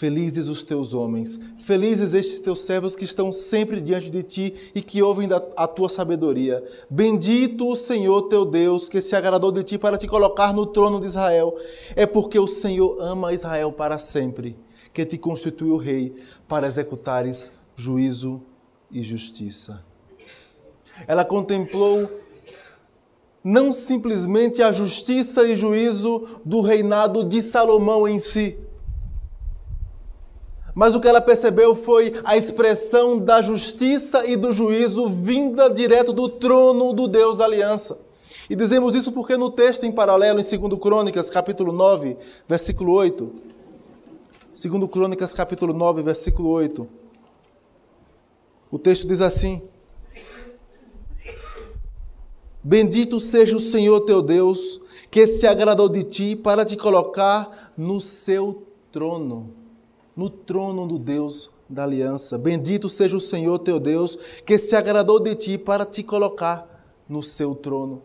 Felizes 0.00 0.48
os 0.48 0.62
teus 0.62 0.94
homens, 0.94 1.38
felizes 1.58 2.14
estes 2.14 2.40
teus 2.40 2.60
servos 2.60 2.96
que 2.96 3.04
estão 3.04 3.30
sempre 3.30 3.82
diante 3.82 4.10
de 4.10 4.22
ti 4.22 4.54
e 4.74 4.80
que 4.80 5.02
ouvem 5.02 5.28
a 5.54 5.66
tua 5.66 5.90
sabedoria. 5.90 6.66
Bendito 6.88 7.68
o 7.68 7.76
Senhor 7.76 8.22
teu 8.22 8.46
Deus, 8.46 8.88
que 8.88 9.02
se 9.02 9.14
agradou 9.14 9.52
de 9.52 9.62
ti 9.62 9.76
para 9.76 9.98
te 9.98 10.08
colocar 10.08 10.54
no 10.54 10.64
trono 10.64 10.98
de 11.00 11.04
Israel. 11.04 11.54
É 11.94 12.06
porque 12.06 12.38
o 12.38 12.46
Senhor 12.46 12.98
ama 12.98 13.34
Israel 13.34 13.72
para 13.72 13.98
sempre, 13.98 14.56
que 14.90 15.04
te 15.04 15.18
constituiu 15.18 15.76
rei 15.76 16.16
para 16.48 16.66
executares 16.66 17.52
juízo 17.76 18.40
e 18.90 19.02
justiça. 19.02 19.84
Ela 21.06 21.26
contemplou 21.26 22.10
não 23.44 23.70
simplesmente 23.70 24.62
a 24.62 24.72
justiça 24.72 25.46
e 25.46 25.54
juízo 25.58 26.26
do 26.42 26.62
reinado 26.62 27.22
de 27.22 27.42
Salomão 27.42 28.08
em 28.08 28.18
si, 28.18 28.56
mas 30.74 30.94
o 30.94 31.00
que 31.00 31.08
ela 31.08 31.20
percebeu 31.20 31.74
foi 31.74 32.20
a 32.24 32.36
expressão 32.36 33.18
da 33.18 33.42
justiça 33.42 34.26
e 34.26 34.36
do 34.36 34.52
juízo 34.52 35.08
vinda 35.08 35.68
direto 35.68 36.12
do 36.12 36.28
trono 36.28 36.92
do 36.92 37.08
Deus 37.08 37.38
da 37.38 37.44
aliança. 37.44 38.00
E 38.48 38.56
dizemos 38.56 38.94
isso 38.94 39.12
porque 39.12 39.36
no 39.36 39.50
texto 39.50 39.84
em 39.84 39.92
paralelo, 39.92 40.40
em 40.40 40.58
2 40.58 40.80
Crônicas, 40.80 41.30
capítulo 41.30 41.72
9, 41.72 42.16
versículo 42.48 42.92
8. 42.92 43.32
2 44.52 44.90
Crônicas, 44.90 45.32
capítulo 45.32 45.72
9, 45.72 46.02
versículo 46.02 46.48
8. 46.50 46.88
O 48.70 48.78
texto 48.78 49.06
diz 49.06 49.20
assim: 49.20 49.62
Bendito 52.62 53.18
seja 53.18 53.56
o 53.56 53.60
Senhor 53.60 54.00
teu 54.00 54.22
Deus, 54.22 54.80
que 55.10 55.26
se 55.26 55.46
agradou 55.46 55.88
de 55.88 56.04
ti 56.04 56.36
para 56.36 56.64
te 56.64 56.76
colocar 56.76 57.72
no 57.76 58.00
seu 58.00 58.66
trono 58.92 59.59
no 60.16 60.28
trono 60.28 60.86
do 60.86 60.98
Deus 60.98 61.50
da 61.68 61.84
aliança. 61.84 62.36
Bendito 62.36 62.88
seja 62.88 63.16
o 63.16 63.20
Senhor 63.20 63.58
teu 63.60 63.78
Deus, 63.78 64.18
que 64.44 64.58
se 64.58 64.74
agradou 64.74 65.20
de 65.20 65.34
ti 65.34 65.58
para 65.58 65.84
te 65.84 66.02
colocar 66.02 66.66
no 67.08 67.22
seu 67.22 67.54
trono. 67.54 68.02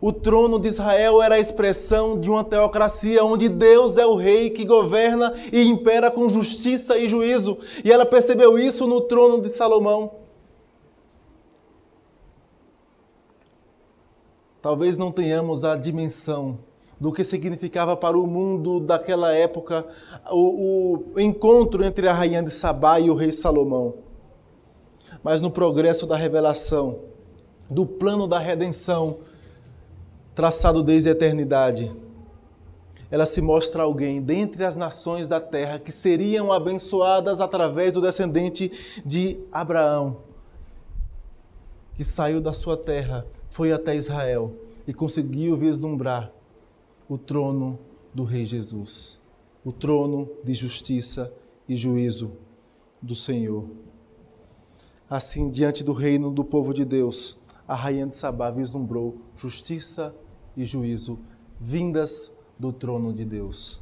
O 0.00 0.12
trono 0.12 0.58
de 0.58 0.68
Israel 0.68 1.22
era 1.22 1.36
a 1.36 1.38
expressão 1.38 2.20
de 2.20 2.28
uma 2.28 2.44
teocracia 2.44 3.24
onde 3.24 3.48
Deus 3.48 3.96
é 3.96 4.04
o 4.06 4.14
rei 4.14 4.50
que 4.50 4.64
governa 4.64 5.32
e 5.52 5.62
impera 5.62 6.10
com 6.10 6.28
justiça 6.28 6.98
e 6.98 7.08
juízo. 7.08 7.58
E 7.84 7.90
ela 7.90 8.04
percebeu 8.04 8.58
isso 8.58 8.86
no 8.86 9.00
trono 9.00 9.40
de 9.40 9.50
Salomão. 9.50 10.12
Talvez 14.60 14.98
não 14.98 15.12
tenhamos 15.12 15.64
a 15.64 15.76
dimensão 15.76 16.58
do 16.98 17.12
que 17.12 17.22
significava 17.22 17.96
para 17.96 18.18
o 18.18 18.26
mundo 18.26 18.80
daquela 18.80 19.32
época 19.34 19.86
o, 20.30 21.02
o, 21.14 21.20
encontro 21.20 21.84
entre 21.84 22.08
a 22.08 22.12
rainha 22.12 22.42
de 22.42 22.50
Sabá 22.50 22.98
e 22.98 23.10
o 23.10 23.14
rei 23.14 23.32
Salomão. 23.32 23.94
Mas 25.22 25.40
no 25.40 25.50
progresso 25.50 26.06
da 26.06 26.16
revelação, 26.16 27.00
do 27.68 27.84
plano 27.84 28.26
da 28.26 28.38
redenção, 28.38 29.18
traçado 30.34 30.82
desde 30.82 31.08
a 31.08 31.12
eternidade, 31.12 31.94
ela 33.10 33.26
se 33.26 33.40
mostra 33.40 33.82
alguém 33.82 34.20
dentre 34.20 34.64
as 34.64 34.76
nações 34.76 35.28
da 35.28 35.40
terra 35.40 35.78
que 35.78 35.92
seriam 35.92 36.52
abençoadas 36.52 37.40
através 37.40 37.92
do 37.92 38.00
descendente 38.00 38.72
de 39.04 39.38
Abraão, 39.52 40.18
que 41.94 42.04
saiu 42.04 42.40
da 42.40 42.52
sua 42.52 42.76
terra, 42.76 43.26
foi 43.50 43.72
até 43.72 43.94
Israel 43.94 44.52
e 44.86 44.92
conseguiu 44.92 45.56
vislumbrar 45.56 46.35
o 47.08 47.16
trono 47.16 47.78
do 48.12 48.24
Rei 48.24 48.44
Jesus, 48.44 49.20
o 49.64 49.72
trono 49.72 50.28
de 50.42 50.54
justiça 50.54 51.32
e 51.68 51.76
juízo 51.76 52.32
do 53.00 53.14
Senhor. 53.14 53.64
Assim, 55.08 55.50
diante 55.50 55.84
do 55.84 55.92
reino 55.92 56.30
do 56.30 56.44
povo 56.44 56.74
de 56.74 56.84
Deus, 56.84 57.38
a 57.66 57.74
rainha 57.74 58.06
de 58.06 58.14
Sabá 58.14 58.50
vislumbrou 58.50 59.18
justiça 59.36 60.14
e 60.56 60.64
juízo 60.64 61.18
vindas 61.60 62.36
do 62.58 62.72
trono 62.72 63.12
de 63.12 63.24
Deus. 63.24 63.80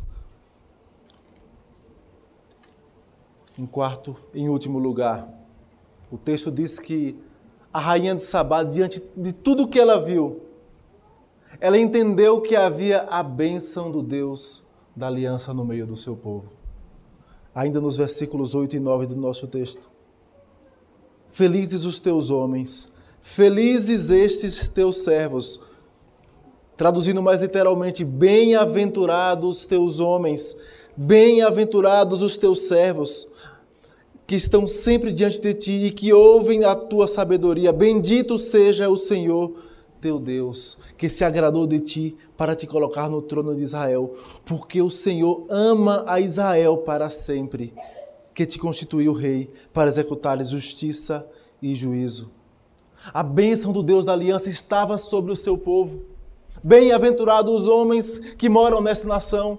Em 3.59 3.67
quarto 3.67 4.17
e 4.35 4.49
último 4.49 4.79
lugar, 4.79 5.29
o 6.11 6.19
texto 6.19 6.51
diz 6.51 6.79
que 6.79 7.17
a 7.73 7.79
rainha 7.79 8.15
de 8.15 8.23
Sabá, 8.23 8.63
diante 8.63 9.03
de 9.17 9.33
tudo 9.33 9.69
que 9.69 9.79
ela 9.79 10.05
viu, 10.05 10.43
ela 11.61 11.79
entendeu 11.79 12.41
que 12.41 12.57
havia 12.57 13.03
a 13.03 13.23
bênção 13.23 13.91
do 13.91 14.03
Deus 14.03 14.65
da 14.95 15.07
aliança 15.07 15.53
no 15.53 15.65
meio 15.65 15.87
do 15.87 15.97
seu 15.97 16.17
povo. 16.17 16.53
Ainda 17.55 17.81
nos 17.81 17.97
versículos 17.97 18.55
8 18.55 18.77
e 18.77 18.81
9 18.81 19.07
do 19.07 19.17
nosso 19.17 19.47
texto. 19.47 19.89
Felizes 21.31 21.85
os 21.85 21.99
teus 21.99 22.31
homens, 22.31 22.93
felizes 23.23 24.11
estes 24.11 24.69
teus 24.69 24.99
servos. 24.99 25.61
Traduzindo 26.77 27.23
mais 27.23 27.41
literalmente, 27.41 28.05
bem-aventurados 28.05 29.59
os 29.59 29.65
teus 29.65 30.01
homens, 30.01 30.57
bem-aventurados 30.97 32.23
os 32.23 32.37
teus 32.37 32.61
servos, 32.67 33.29
que 34.27 34.35
estão 34.35 34.67
sempre 34.67 35.13
diante 35.13 35.41
de 35.41 35.55
ti 35.55 35.87
e 35.87 35.91
que 35.91 36.13
ouvem 36.13 36.65
a 36.65 36.75
tua 36.75 37.07
sabedoria. 37.07 37.73
Bendito 37.73 38.39
seja 38.39 38.89
o 38.89 38.97
Senhor 38.97 39.64
teu 40.05 40.19
Deus, 40.19 40.77
que 40.99 41.09
se 41.09 41.25
agradou 41.25 41.67
de 41.67 41.81
ti 41.81 42.19
para 42.37 42.55
te 42.55 42.67
colocar 42.67 43.09
no 43.09 43.23
trono 43.23 43.57
de 43.57 43.63
Israel, 43.63 44.15
porque 44.45 44.83
o 44.83 44.91
Senhor 44.91 45.47
ama 45.49 46.05
a 46.07 46.21
Israel 46.21 46.77
para 46.77 47.09
sempre, 47.09 47.73
que 48.35 48.45
te 48.45 48.59
constituiu 48.59 49.15
rei 49.15 49.51
para 49.73 49.89
executar 49.89 50.45
justiça 50.45 51.27
e 51.63 51.75
juízo. 51.75 52.31
A 53.15 53.23
bênção 53.23 53.73
do 53.73 53.83
Deus 53.83 54.05
da 54.05 54.13
aliança 54.13 54.51
estava 54.51 54.99
sobre 54.99 55.33
o 55.33 55.37
seu 55.37 55.57
povo. 55.57 56.03
Bem-aventurados 56.63 57.63
os 57.63 57.67
homens 57.67 58.19
que 58.19 58.51
moram 58.51 58.83
nesta 58.83 59.09
nação. 59.09 59.59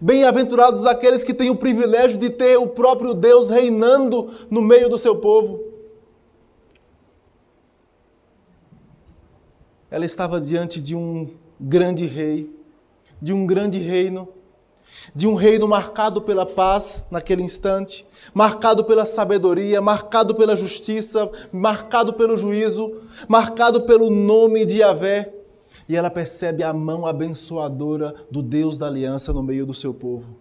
Bem-aventurados 0.00 0.86
aqueles 0.86 1.24
que 1.24 1.34
têm 1.34 1.50
o 1.50 1.56
privilégio 1.56 2.18
de 2.18 2.30
ter 2.30 2.56
o 2.56 2.68
próprio 2.68 3.14
Deus 3.14 3.50
reinando 3.50 4.30
no 4.48 4.62
meio 4.62 4.88
do 4.88 4.96
seu 4.96 5.16
povo. 5.16 5.65
Ela 9.96 10.04
estava 10.04 10.38
diante 10.38 10.78
de 10.78 10.94
um 10.94 11.30
grande 11.58 12.04
rei, 12.04 12.54
de 13.20 13.32
um 13.32 13.46
grande 13.46 13.78
reino, 13.78 14.28
de 15.14 15.26
um 15.26 15.34
reino 15.34 15.66
marcado 15.66 16.20
pela 16.20 16.44
paz 16.44 17.08
naquele 17.10 17.42
instante, 17.42 18.06
marcado 18.34 18.84
pela 18.84 19.06
sabedoria, 19.06 19.80
marcado 19.80 20.34
pela 20.34 20.54
justiça, 20.54 21.30
marcado 21.50 22.12
pelo 22.12 22.36
juízo, 22.36 23.00
marcado 23.26 23.86
pelo 23.86 24.10
nome 24.10 24.66
de 24.66 24.80
Yahvé. 24.80 25.32
E 25.88 25.96
ela 25.96 26.10
percebe 26.10 26.62
a 26.62 26.74
mão 26.74 27.06
abençoadora 27.06 28.14
do 28.30 28.42
Deus 28.42 28.76
da 28.76 28.88
aliança 28.88 29.32
no 29.32 29.42
meio 29.42 29.64
do 29.64 29.72
seu 29.72 29.94
povo. 29.94 30.36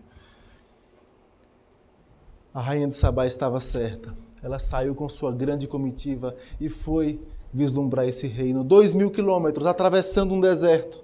A 2.53 2.59
rainha 2.59 2.89
de 2.89 2.95
Sabá 2.95 3.25
estava 3.25 3.61
certa. 3.61 4.13
Ela 4.43 4.59
saiu 4.59 4.93
com 4.93 5.07
sua 5.07 5.31
grande 5.31 5.65
comitiva 5.65 6.35
e 6.59 6.67
foi 6.67 7.21
vislumbrar 7.55 8.05
esse 8.05 8.27
reino. 8.27 8.65
Dois 8.65 8.93
mil 8.93 9.09
quilômetros 9.09 9.65
atravessando 9.65 10.33
um 10.33 10.41
deserto 10.41 11.01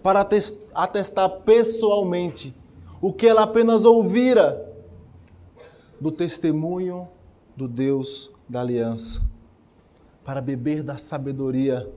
para 0.00 0.26
atestar 0.74 1.28
pessoalmente 1.40 2.54
o 3.00 3.12
que 3.12 3.26
ela 3.26 3.42
apenas 3.42 3.84
ouvira 3.84 4.64
do 6.00 6.12
testemunho 6.12 7.08
do 7.56 7.66
Deus 7.66 8.30
da 8.48 8.60
aliança, 8.60 9.20
para 10.24 10.40
beber 10.40 10.84
da 10.84 10.96
sabedoria 10.96 11.90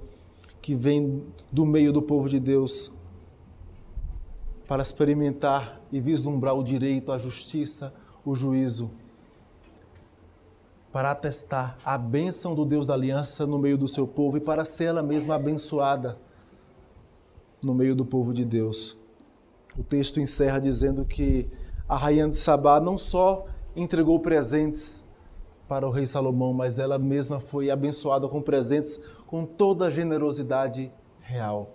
que 0.60 0.74
vem 0.74 1.24
do 1.52 1.64
meio 1.64 1.94
do 1.94 2.02
povo 2.02 2.28
de 2.28 2.40
Deus, 2.40 2.92
para 4.68 4.82
experimentar 4.82 5.80
e 5.92 6.00
vislumbrar 6.00 6.56
o 6.56 6.64
direito, 6.64 7.12
a 7.12 7.20
justiça, 7.20 7.94
o 8.26 8.34
juízo 8.34 8.90
para 10.92 11.12
atestar 11.12 11.78
a 11.86 11.98
bênção 11.98 12.54
do 12.54 12.66
Deus 12.66 12.86
da 12.86 12.94
aliança 12.94 13.48
no 13.48 13.58
meio 13.58 13.78
do 13.78 13.88
seu 13.88 14.06
povo 14.06 14.38
e 14.38 14.42
para 14.42 14.66
ser 14.66 14.86
ela 14.86 15.02
mesma 15.02 15.36
abençoada 15.36 16.18
no 17.64 17.74
meio 17.74 17.96
do 17.96 18.06
povo 18.06 18.34
de 18.34 18.44
Deus. 18.44 19.00
O 19.78 19.84
texto 19.84 20.20
encerra 20.20 20.60
dizendo 20.60 21.06
que 21.06 21.48
a 21.88 21.96
rainha 21.96 22.28
de 22.28 22.36
Sabá 22.36 22.82
não 22.82 22.98
só 22.98 23.46
entregou 23.74 24.20
presentes 24.20 25.08
para 25.68 25.88
o 25.88 25.92
rei 25.92 26.06
Salomão, 26.06 26.54
mas 26.54 26.78
ela 26.78 27.00
mesma 27.00 27.40
foi 27.40 27.72
abençoada 27.72 28.28
com 28.28 28.42
presentes 28.42 29.00
com 29.26 29.46
toda 29.46 29.86
a 29.86 29.90
generosidade 29.90 30.92
real. 31.22 31.74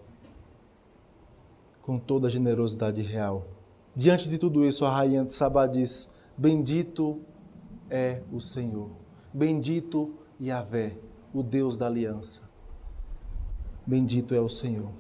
Com 1.80 1.98
toda 1.98 2.26
a 2.26 2.30
generosidade 2.30 3.00
real. 3.00 3.46
Diante 3.94 4.28
de 4.28 4.36
tudo 4.36 4.62
isso, 4.62 4.84
a 4.84 4.90
rainha 4.90 5.24
de 5.24 5.32
Sabá 5.32 5.66
diz: 5.66 6.12
Bendito 6.36 7.22
é 7.88 8.20
o 8.30 8.40
Senhor 8.40 9.05
Bendito 9.32 10.14
Yahvé, 10.40 10.96
o 11.32 11.42
Deus 11.42 11.76
da 11.76 11.86
aliança. 11.86 12.42
Bendito 13.86 14.34
é 14.34 14.40
o 14.40 14.48
Senhor. 14.48 14.90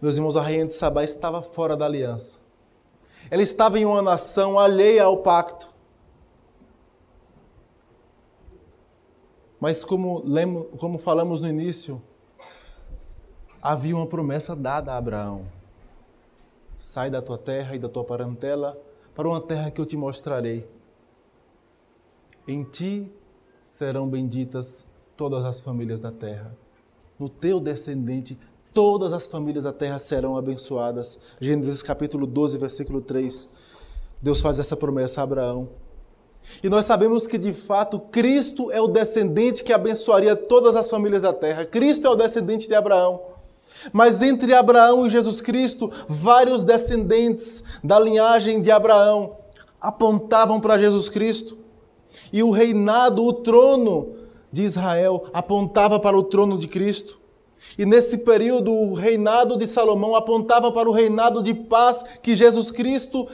Meus 0.00 0.16
irmãos, 0.16 0.36
a 0.36 0.42
rainha 0.42 0.66
de 0.66 0.72
Sabá 0.72 1.04
estava 1.04 1.40
fora 1.42 1.76
da 1.76 1.84
aliança. 1.84 2.40
Ela 3.30 3.42
estava 3.42 3.78
em 3.78 3.84
uma 3.84 4.02
nação 4.02 4.58
alheia 4.58 5.04
ao 5.04 5.18
pacto. 5.18 5.68
Mas 9.60 9.84
como, 9.84 10.24
como 10.76 10.98
falamos 10.98 11.40
no 11.40 11.48
início, 11.48 12.02
havia 13.62 13.94
uma 13.94 14.06
promessa 14.06 14.56
dada 14.56 14.92
a 14.92 14.96
Abraão. 14.96 15.46
Sai 16.76 17.08
da 17.08 17.22
tua 17.22 17.38
terra 17.38 17.76
e 17.76 17.78
da 17.78 17.88
tua 17.88 18.02
parentela 18.02 18.76
para 19.14 19.28
uma 19.28 19.40
terra 19.40 19.70
que 19.70 19.80
eu 19.80 19.86
te 19.86 19.96
mostrarei. 19.96 20.68
Em 22.46 22.64
ti 22.64 23.10
serão 23.62 24.08
benditas 24.08 24.84
todas 25.16 25.44
as 25.44 25.60
famílias 25.60 26.00
da 26.00 26.10
terra. 26.10 26.56
No 27.18 27.28
teu 27.28 27.60
descendente, 27.60 28.38
todas 28.74 29.12
as 29.12 29.26
famílias 29.26 29.64
da 29.64 29.72
terra 29.72 29.98
serão 29.98 30.36
abençoadas. 30.36 31.20
Gênesis 31.40 31.82
capítulo 31.82 32.26
12, 32.26 32.58
versículo 32.58 33.00
3. 33.00 33.48
Deus 34.20 34.40
faz 34.40 34.58
essa 34.58 34.76
promessa 34.76 35.20
a 35.20 35.24
Abraão. 35.24 35.68
E 36.62 36.68
nós 36.68 36.84
sabemos 36.84 37.28
que 37.28 37.38
de 37.38 37.52
fato 37.52 38.00
Cristo 38.00 38.72
é 38.72 38.80
o 38.80 38.88
descendente 38.88 39.62
que 39.62 39.72
abençoaria 39.72 40.34
todas 40.34 40.74
as 40.74 40.90
famílias 40.90 41.22
da 41.22 41.32
terra. 41.32 41.64
Cristo 41.64 42.08
é 42.08 42.10
o 42.10 42.16
descendente 42.16 42.66
de 42.66 42.74
Abraão. 42.74 43.22
Mas 43.92 44.20
entre 44.20 44.52
Abraão 44.52 45.06
e 45.06 45.10
Jesus 45.10 45.40
Cristo, 45.40 45.90
vários 46.08 46.64
descendentes 46.64 47.62
da 47.82 48.00
linhagem 48.00 48.60
de 48.60 48.70
Abraão 48.70 49.36
apontavam 49.80 50.60
para 50.60 50.78
Jesus 50.78 51.08
Cristo. 51.08 51.61
E 52.32 52.42
o 52.42 52.50
reinado, 52.50 53.24
o 53.24 53.32
trono 53.32 54.16
de 54.50 54.62
Israel 54.62 55.26
apontava 55.32 55.98
para 55.98 56.16
o 56.16 56.22
trono 56.22 56.58
de 56.58 56.68
Cristo. 56.68 57.20
E 57.78 57.86
nesse 57.86 58.18
período, 58.18 58.72
o 58.72 58.94
reinado 58.94 59.56
de 59.56 59.66
Salomão 59.66 60.14
apontava 60.14 60.70
para 60.70 60.88
o 60.88 60.92
reinado 60.92 61.42
de 61.42 61.54
paz 61.54 62.04
que 62.22 62.36
Jesus 62.36 62.70
Cristo 62.70 63.26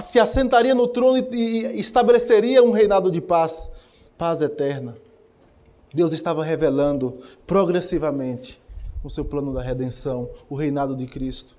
se 0.00 0.18
assentaria 0.18 0.74
no 0.74 0.86
trono 0.86 1.18
e 1.32 1.78
estabeleceria 1.78 2.62
um 2.62 2.70
reinado 2.70 3.10
de 3.10 3.20
paz, 3.20 3.70
paz 4.16 4.40
eterna. 4.40 4.96
Deus 5.92 6.12
estava 6.12 6.42
revelando 6.42 7.12
progressivamente 7.46 8.60
o 9.04 9.10
seu 9.10 9.24
plano 9.24 9.52
da 9.52 9.60
redenção, 9.60 10.30
o 10.48 10.54
reinado 10.54 10.96
de 10.96 11.06
Cristo. 11.06 11.56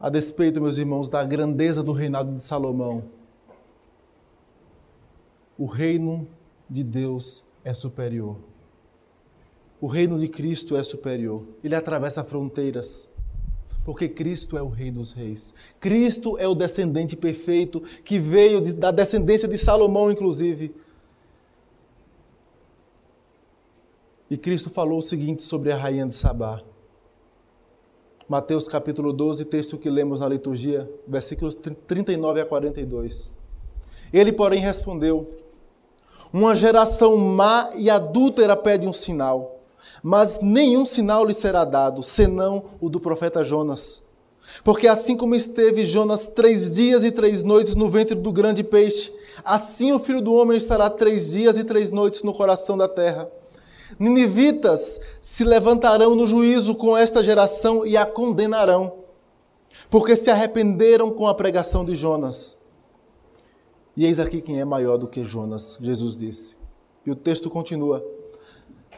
A 0.00 0.08
despeito, 0.08 0.62
meus 0.62 0.78
irmãos, 0.78 1.10
da 1.10 1.22
grandeza 1.22 1.82
do 1.82 1.92
reinado 1.92 2.34
de 2.34 2.42
Salomão, 2.42 3.04
o 5.58 5.66
reino 5.66 6.26
de 6.68 6.82
Deus 6.82 7.44
é 7.62 7.74
superior. 7.74 8.38
O 9.78 9.86
reino 9.86 10.18
de 10.18 10.26
Cristo 10.26 10.74
é 10.74 10.82
superior. 10.82 11.44
Ele 11.62 11.74
atravessa 11.74 12.24
fronteiras. 12.24 13.10
Porque 13.84 14.08
Cristo 14.08 14.56
é 14.56 14.62
o 14.62 14.68
Rei 14.68 14.90
dos 14.90 15.12
Reis. 15.12 15.54
Cristo 15.78 16.38
é 16.38 16.48
o 16.48 16.54
descendente 16.54 17.14
perfeito 17.14 17.80
que 18.04 18.18
veio 18.18 18.72
da 18.72 18.90
descendência 18.90 19.48
de 19.48 19.58
Salomão, 19.58 20.10
inclusive. 20.10 20.74
E 24.30 24.36
Cristo 24.36 24.70
falou 24.70 24.98
o 24.98 25.02
seguinte 25.02 25.42
sobre 25.42 25.72
a 25.72 25.76
rainha 25.76 26.06
de 26.06 26.14
Sabá. 26.14 26.62
Mateus 28.30 28.68
capítulo 28.68 29.12
12, 29.12 29.44
texto 29.46 29.76
que 29.76 29.90
lemos 29.90 30.20
na 30.20 30.28
liturgia, 30.28 30.88
versículos 31.04 31.56
39 31.56 32.40
a 32.40 32.46
42. 32.46 33.32
Ele, 34.12 34.30
porém, 34.30 34.60
respondeu: 34.60 35.28
Uma 36.32 36.54
geração 36.54 37.16
má 37.16 37.72
e 37.74 37.90
adúltera 37.90 38.54
pede 38.54 38.86
um 38.86 38.92
sinal, 38.92 39.58
mas 40.00 40.38
nenhum 40.40 40.84
sinal 40.84 41.24
lhe 41.24 41.34
será 41.34 41.64
dado, 41.64 42.04
senão 42.04 42.66
o 42.80 42.88
do 42.88 43.00
profeta 43.00 43.42
Jonas. 43.42 44.06
Porque 44.62 44.86
assim 44.86 45.16
como 45.16 45.34
esteve 45.34 45.84
Jonas 45.84 46.28
três 46.28 46.76
dias 46.76 47.02
e 47.02 47.10
três 47.10 47.42
noites 47.42 47.74
no 47.74 47.88
ventre 47.88 48.14
do 48.14 48.32
grande 48.32 48.62
peixe, 48.62 49.12
assim 49.44 49.92
o 49.92 49.98
filho 49.98 50.20
do 50.20 50.34
homem 50.34 50.56
estará 50.56 50.88
três 50.88 51.32
dias 51.32 51.56
e 51.56 51.64
três 51.64 51.90
noites 51.90 52.22
no 52.22 52.32
coração 52.32 52.78
da 52.78 52.86
terra. 52.86 53.28
Ninivitas 53.98 55.00
se 55.20 55.44
levantarão 55.44 56.14
no 56.14 56.26
juízo 56.26 56.74
com 56.74 56.96
esta 56.96 57.22
geração 57.22 57.86
e 57.86 57.96
a 57.96 58.06
condenarão, 58.06 58.92
porque 59.88 60.16
se 60.16 60.30
arrependeram 60.30 61.10
com 61.10 61.26
a 61.26 61.34
pregação 61.34 61.84
de 61.84 61.94
Jonas. 61.94 62.60
E 63.96 64.06
eis 64.06 64.18
aqui 64.20 64.40
quem 64.40 64.60
é 64.60 64.64
maior 64.64 64.96
do 64.96 65.06
que 65.06 65.24
Jonas, 65.24 65.78
Jesus 65.80 66.16
disse. 66.16 66.56
E 67.04 67.10
o 67.10 67.16
texto 67.16 67.50
continua: 67.50 68.04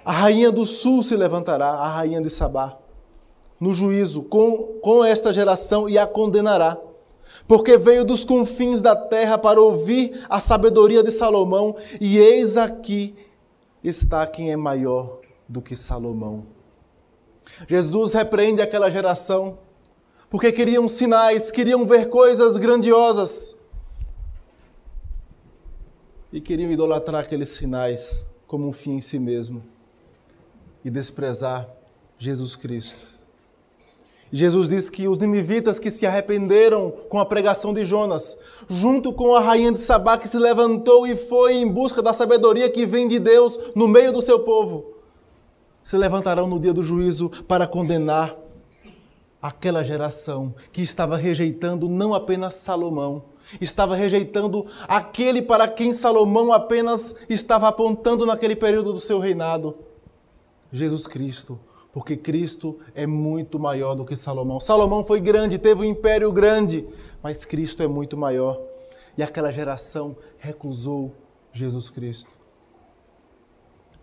A 0.04 0.12
rainha 0.12 0.52
do 0.52 0.66
sul 0.66 1.02
se 1.02 1.16
levantará, 1.16 1.70
a 1.70 1.88
rainha 1.88 2.20
de 2.20 2.30
Sabá 2.30 2.82
no 3.62 3.72
juízo 3.72 4.24
com, 4.24 4.80
com 4.82 5.04
esta 5.04 5.32
geração 5.32 5.88
e 5.88 5.96
a 5.96 6.04
condenará. 6.04 6.76
Porque 7.46 7.78
veio 7.78 8.04
dos 8.04 8.24
confins 8.24 8.80
da 8.80 8.96
terra 8.96 9.38
para 9.38 9.60
ouvir 9.60 10.26
a 10.28 10.40
sabedoria 10.40 11.00
de 11.00 11.12
Salomão, 11.12 11.76
e 12.00 12.18
eis 12.18 12.56
aqui 12.56 13.14
está 13.82 14.26
quem 14.26 14.52
é 14.52 14.56
maior 14.56 15.20
do 15.48 15.60
que 15.60 15.76
Salomão. 15.76 16.46
Jesus 17.68 18.14
repreende 18.14 18.62
aquela 18.62 18.90
geração, 18.90 19.58
porque 20.30 20.52
queriam 20.52 20.88
sinais, 20.88 21.50
queriam 21.50 21.86
ver 21.86 22.08
coisas 22.08 22.56
grandiosas. 22.56 23.58
E 26.32 26.40
queriam 26.40 26.70
idolatrar 26.70 27.22
aqueles 27.22 27.50
sinais 27.50 28.26
como 28.46 28.66
um 28.66 28.72
fim 28.72 28.92
em 28.92 29.00
si 29.00 29.18
mesmo 29.18 29.62
e 30.84 30.90
desprezar 30.90 31.68
Jesus 32.18 32.56
Cristo. 32.56 33.11
Jesus 34.32 34.66
diz 34.66 34.88
que 34.88 35.06
os 35.06 35.18
ninivitas 35.18 35.78
que 35.78 35.90
se 35.90 36.06
arrependeram 36.06 36.90
com 37.10 37.18
a 37.18 37.26
pregação 37.26 37.74
de 37.74 37.84
Jonas, 37.84 38.38
junto 38.66 39.12
com 39.12 39.36
a 39.36 39.40
rainha 39.40 39.72
de 39.72 39.80
Sabá 39.80 40.16
que 40.16 40.26
se 40.26 40.38
levantou 40.38 41.06
e 41.06 41.14
foi 41.14 41.56
em 41.56 41.68
busca 41.68 42.00
da 42.00 42.14
sabedoria 42.14 42.70
que 42.70 42.86
vem 42.86 43.06
de 43.06 43.18
Deus 43.18 43.58
no 43.76 43.86
meio 43.86 44.10
do 44.10 44.22
seu 44.22 44.40
povo, 44.40 44.94
se 45.82 45.98
levantarão 45.98 46.46
no 46.46 46.58
dia 46.58 46.72
do 46.72 46.82
juízo 46.82 47.28
para 47.46 47.66
condenar 47.66 48.34
aquela 49.42 49.82
geração 49.82 50.54
que 50.72 50.80
estava 50.80 51.18
rejeitando 51.18 51.86
não 51.86 52.14
apenas 52.14 52.54
Salomão, 52.54 53.24
estava 53.60 53.94
rejeitando 53.94 54.64
aquele 54.88 55.42
para 55.42 55.68
quem 55.68 55.92
Salomão 55.92 56.54
apenas 56.54 57.16
estava 57.28 57.68
apontando 57.68 58.24
naquele 58.24 58.56
período 58.56 58.94
do 58.94 59.00
seu 59.00 59.18
reinado, 59.18 59.76
Jesus 60.72 61.06
Cristo 61.06 61.60
porque 61.92 62.16
Cristo 62.16 62.78
é 62.94 63.06
muito 63.06 63.58
maior 63.58 63.94
do 63.94 64.04
que 64.04 64.16
Salomão. 64.16 64.58
Salomão 64.58 65.04
foi 65.04 65.20
grande, 65.20 65.58
teve 65.58 65.82
um 65.82 65.84
império 65.84 66.32
grande, 66.32 66.88
mas 67.22 67.44
Cristo 67.44 67.82
é 67.82 67.86
muito 67.86 68.16
maior. 68.16 68.58
E 69.16 69.22
aquela 69.22 69.52
geração 69.52 70.16
recusou 70.38 71.14
Jesus 71.52 71.90
Cristo. 71.90 72.30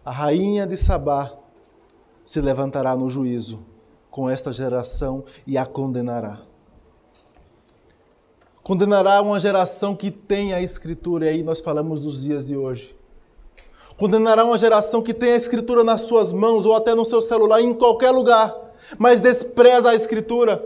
A 0.05 0.11
rainha 0.11 0.67
de 0.67 0.77
Sabá 0.77 1.33
se 2.23 2.39
levantará 2.39 2.95
no 2.95 3.09
juízo 3.09 3.65
com 4.11 4.29
esta 4.29 4.51
geração 4.53 5.23
e 5.47 5.57
a 5.57 5.65
condenará. 5.65 6.41
Condenará 8.61 9.19
uma 9.19 9.39
geração 9.39 9.95
que 9.95 10.11
tem 10.11 10.53
a 10.53 10.61
Escritura, 10.61 11.25
e 11.25 11.29
aí 11.29 11.43
nós 11.43 11.59
falamos 11.59 11.99
dos 11.99 12.21
dias 12.21 12.45
de 12.45 12.55
hoje 12.55 12.98
Condenará 13.99 14.45
uma 14.45 14.57
geração 14.57 15.01
que 15.01 15.13
tem 15.13 15.33
a 15.33 15.35
Escritura 15.35 15.83
nas 15.83 16.01
suas 16.01 16.31
mãos 16.31 16.65
ou 16.65 16.73
até 16.73 16.95
no 16.95 17.03
seu 17.03 17.21
celular, 17.21 17.59
em 17.59 17.73
qualquer 17.73 18.11
lugar, 18.11 18.55
mas 18.97 19.19
despreza 19.19 19.89
a 19.89 19.93
Escritura. 19.93 20.65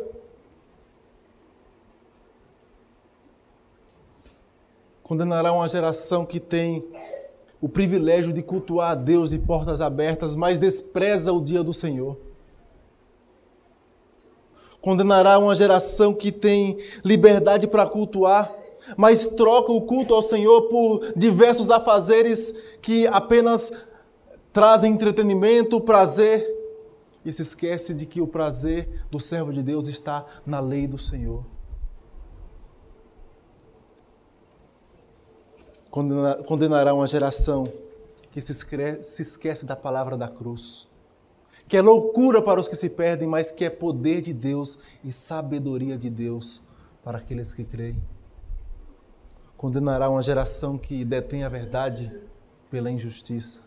Condenará 5.01 5.51
uma 5.51 5.67
geração 5.67 6.27
que 6.27 6.39
tem 6.39 6.87
o 7.59 7.67
privilégio 7.67 8.31
de 8.31 8.43
cultuar 8.43 8.91
a 8.91 8.95
Deus 8.95 9.31
de 9.31 9.39
portas 9.39 9.81
abertas, 9.81 10.35
mas 10.35 10.59
despreza 10.59 11.33
o 11.33 11.41
dia 11.41 11.63
do 11.63 11.73
Senhor. 11.73 12.15
Condenará 14.79 15.39
uma 15.39 15.55
geração 15.55 16.13
que 16.13 16.31
tem 16.31 16.77
liberdade 17.03 17.65
para 17.65 17.87
cultuar, 17.87 18.53
mas 18.97 19.27
troca 19.27 19.71
o 19.71 19.81
culto 19.81 20.13
ao 20.13 20.21
Senhor 20.21 20.63
por 20.63 21.13
diversos 21.15 21.71
afazeres 21.71 22.55
que 22.81 23.07
apenas 23.07 23.71
trazem 24.51 24.93
entretenimento, 24.93 25.81
prazer, 25.81 26.51
e 27.25 27.31
se 27.31 27.41
esquece 27.41 27.93
de 27.93 28.05
que 28.05 28.19
o 28.21 28.27
prazer 28.27 29.05
do 29.09 29.19
servo 29.19 29.53
de 29.53 29.63
Deus 29.63 29.87
está 29.87 30.25
na 30.45 30.59
lei 30.59 30.85
do 30.85 30.97
Senhor. 30.97 31.45
Condenará 36.45 36.93
uma 36.93 37.07
geração 37.07 37.65
que 38.31 38.41
se 38.41 39.21
esquece 39.21 39.65
da 39.65 39.75
palavra 39.75 40.17
da 40.17 40.27
cruz, 40.27 40.87
que 41.67 41.77
é 41.77 41.81
loucura 41.81 42.41
para 42.41 42.59
os 42.59 42.67
que 42.67 42.75
se 42.75 42.89
perdem, 42.89 43.27
mas 43.27 43.51
que 43.51 43.63
é 43.63 43.69
poder 43.69 44.21
de 44.21 44.33
Deus 44.33 44.79
e 45.03 45.13
sabedoria 45.13 45.97
de 45.97 46.09
Deus 46.09 46.61
para 47.03 47.19
aqueles 47.19 47.53
que 47.53 47.63
creem 47.63 48.01
condenará 49.63 50.09
uma 50.09 50.21
geração 50.21 50.77
que 50.77 51.05
detém 51.05 51.45
a 51.45 51.47
verdade 51.47 52.11
pela 52.69 52.91
injustiça. 52.91 53.61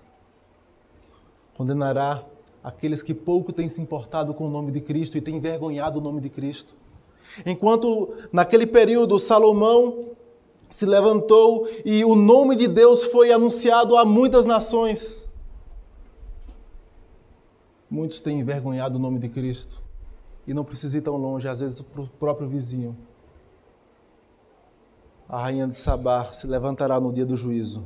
Condenará 1.56 2.22
aqueles 2.62 3.02
que 3.02 3.14
pouco 3.14 3.50
têm 3.50 3.66
se 3.70 3.80
importado 3.80 4.34
com 4.34 4.46
o 4.46 4.50
nome 4.50 4.70
de 4.70 4.82
Cristo 4.82 5.16
e 5.16 5.22
têm 5.22 5.36
envergonhado 5.36 5.98
o 5.98 6.02
nome 6.02 6.20
de 6.20 6.28
Cristo. 6.28 6.76
Enquanto 7.46 8.12
naquele 8.30 8.66
período 8.66 9.18
Salomão 9.18 10.10
se 10.68 10.84
levantou 10.84 11.66
e 11.82 12.04
o 12.04 12.14
nome 12.14 12.56
de 12.56 12.68
Deus 12.68 13.04
foi 13.04 13.32
anunciado 13.32 13.96
a 13.96 14.04
muitas 14.04 14.44
nações, 14.44 15.26
muitos 17.88 18.20
têm 18.20 18.40
envergonhado 18.40 18.98
o 18.98 19.00
nome 19.00 19.18
de 19.18 19.30
Cristo 19.30 19.82
e 20.46 20.52
não 20.52 20.62
precisa 20.62 20.98
ir 20.98 21.00
tão 21.00 21.16
longe, 21.16 21.48
às 21.48 21.60
vezes 21.60 21.80
para 21.80 22.02
o 22.02 22.06
próprio 22.06 22.46
vizinho 22.46 22.94
a 25.28 25.38
rainha 25.38 25.66
de 25.66 25.74
Sabá 25.74 26.32
se 26.32 26.46
levantará 26.46 27.00
no 27.00 27.12
dia 27.12 27.26
do 27.26 27.36
juízo 27.36 27.84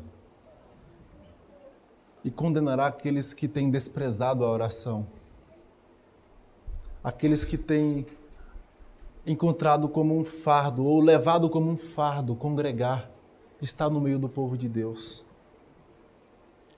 e 2.22 2.30
condenará 2.30 2.86
aqueles 2.86 3.32
que 3.32 3.48
têm 3.48 3.70
desprezado 3.70 4.44
a 4.44 4.50
oração, 4.50 5.06
aqueles 7.02 7.44
que 7.44 7.56
têm 7.56 8.06
encontrado 9.26 9.88
como 9.88 10.16
um 10.16 10.24
fardo 10.24 10.84
ou 10.84 11.00
levado 11.00 11.48
como 11.48 11.70
um 11.70 11.78
fardo 11.78 12.36
congregar, 12.36 13.10
estar 13.60 13.88
no 13.88 14.00
meio 14.00 14.18
do 14.18 14.28
povo 14.28 14.56
de 14.56 14.68
Deus. 14.68 15.24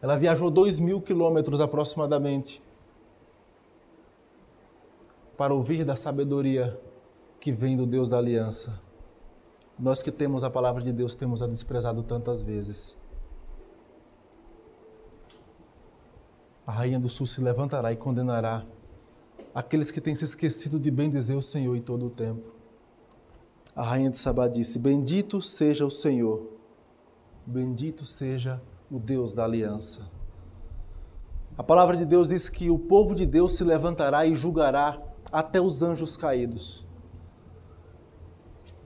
Ela 0.01 0.16
viajou 0.16 0.51
dois 0.51 0.79
mil 0.79 1.01
quilômetros 1.01 1.61
aproximadamente 1.61 2.62
para 5.37 5.55
ouvir 5.55 5.85
da 5.85 5.96
sabedoria 5.96 6.79
que 7.40 7.51
vem 7.51 7.77
do 7.77 7.87
Deus 7.87 8.09
da 8.09 8.18
aliança. 8.18 8.81
Nós 9.78 10.02
que 10.02 10.11
temos 10.11 10.44
a 10.44 10.50
palavra 10.50 10.82
de 10.82 10.92
Deus 10.92 11.14
temos 11.14 11.42
a 11.42 11.46
desprezado 11.46 12.02
tantas 12.02 12.42
vezes. 12.42 12.96
A 16.66 16.72
rainha 16.72 17.00
do 17.00 17.08
sul 17.08 17.26
se 17.26 17.40
levantará 17.40 17.92
e 17.92 17.96
condenará 17.96 18.64
aqueles 19.54 19.90
que 19.90 20.00
têm 20.00 20.14
se 20.14 20.24
esquecido 20.24 20.78
de 20.78 20.90
bendizer 20.90 21.37
o 21.37 21.42
Senhor 21.42 21.76
em 21.76 21.82
todo 21.82 22.06
o 22.06 22.11
tempo. 22.11 22.52
A 23.74 23.82
rainha 23.82 24.11
de 24.11 24.18
Sabá 24.18 24.46
disse: 24.46 24.78
Bendito 24.78 25.42
seja 25.42 25.85
o 25.85 25.90
Senhor, 25.90 26.46
bendito 27.44 28.04
seja 28.04 28.61
o 28.90 28.98
Deus 28.98 29.35
da 29.35 29.44
aliança. 29.44 30.08
A 31.56 31.62
palavra 31.62 31.96
de 31.96 32.04
Deus 32.04 32.28
diz 32.28 32.48
que 32.48 32.70
o 32.70 32.78
povo 32.78 33.14
de 33.14 33.26
Deus 33.26 33.56
se 33.56 33.64
levantará 33.64 34.24
e 34.26 34.35
julgará 34.35 35.00
até 35.30 35.61
os 35.61 35.82
anjos 35.82 36.16
caídos. 36.16 36.87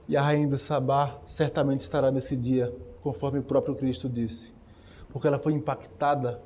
E 0.07 0.15
a 0.15 0.21
rainha 0.21 0.47
de 0.47 0.57
Sabá 0.57 1.19
certamente 1.25 1.81
estará 1.81 2.09
nesse 2.09 2.35
dia, 2.35 2.73
conforme 3.01 3.39
o 3.39 3.43
próprio 3.43 3.75
Cristo 3.75 4.07
disse, 4.07 4.53
porque 5.09 5.27
ela 5.27 5.39
foi 5.39 5.53
impactada 5.53 6.41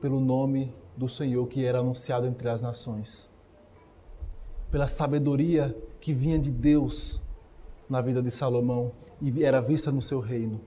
pelo 0.00 0.20
nome 0.20 0.74
do 0.96 1.08
Senhor 1.08 1.46
que 1.46 1.64
era 1.64 1.78
anunciado 1.78 2.26
entre 2.26 2.48
as 2.48 2.60
nações, 2.60 3.30
pela 4.70 4.86
sabedoria 4.86 5.76
que 6.00 6.12
vinha 6.12 6.38
de 6.38 6.50
Deus 6.50 7.20
na 7.88 8.00
vida 8.00 8.22
de 8.22 8.30
Salomão 8.30 8.92
e 9.20 9.42
era 9.42 9.60
vista 9.60 9.90
no 9.90 10.02
seu 10.02 10.20
reino, 10.20 10.60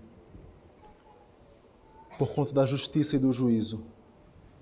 por 2.18 2.34
conta 2.34 2.54
da 2.54 2.66
justiça 2.66 3.16
e 3.16 3.20
do 3.20 3.32
juízo, 3.32 3.84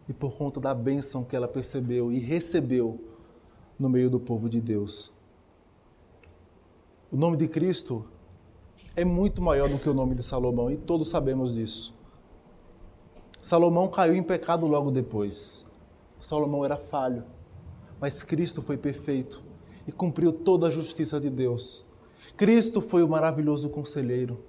e 0.08 0.14
por 0.14 0.34
conta 0.34 0.60
da 0.60 0.74
bênção 0.74 1.24
que 1.24 1.36
ela 1.36 1.48
percebeu 1.48 2.12
e 2.12 2.20
recebeu 2.20 3.00
no 3.80 3.90
meio 3.90 4.10
do 4.10 4.20
povo 4.20 4.50
de 4.50 4.60
Deus. 4.60 5.14
O 7.12 7.18
nome 7.18 7.38
de 7.38 7.48
Cristo 7.48 8.06
é 8.96 9.04
muito 9.04 9.42
maior 9.42 9.68
do 9.68 9.80
que 9.80 9.90
o 9.90 9.94
nome 9.96 10.14
de 10.14 10.22
Salomão 10.22 10.70
e 10.70 10.78
todos 10.78 11.10
sabemos 11.10 11.56
disso. 11.56 11.98
Salomão 13.42 13.88
caiu 13.88 14.14
em 14.14 14.22
pecado 14.22 14.68
logo 14.68 14.92
depois. 14.92 15.66
Salomão 16.20 16.64
era 16.64 16.78
falho, 16.78 17.24
mas 18.00 18.22
Cristo 18.22 18.62
foi 18.62 18.78
perfeito. 18.78 19.42
e 19.88 19.92
cumpriu 19.92 20.32
toda 20.32 20.68
a 20.68 20.72
justiça 20.72 21.20
de 21.20 21.32
Deus. 21.32 21.84
Cristo 22.38 22.80
foi 22.80 23.02
o 23.02 23.10
maravilhoso 23.10 23.70
conselheiro. 23.70 24.44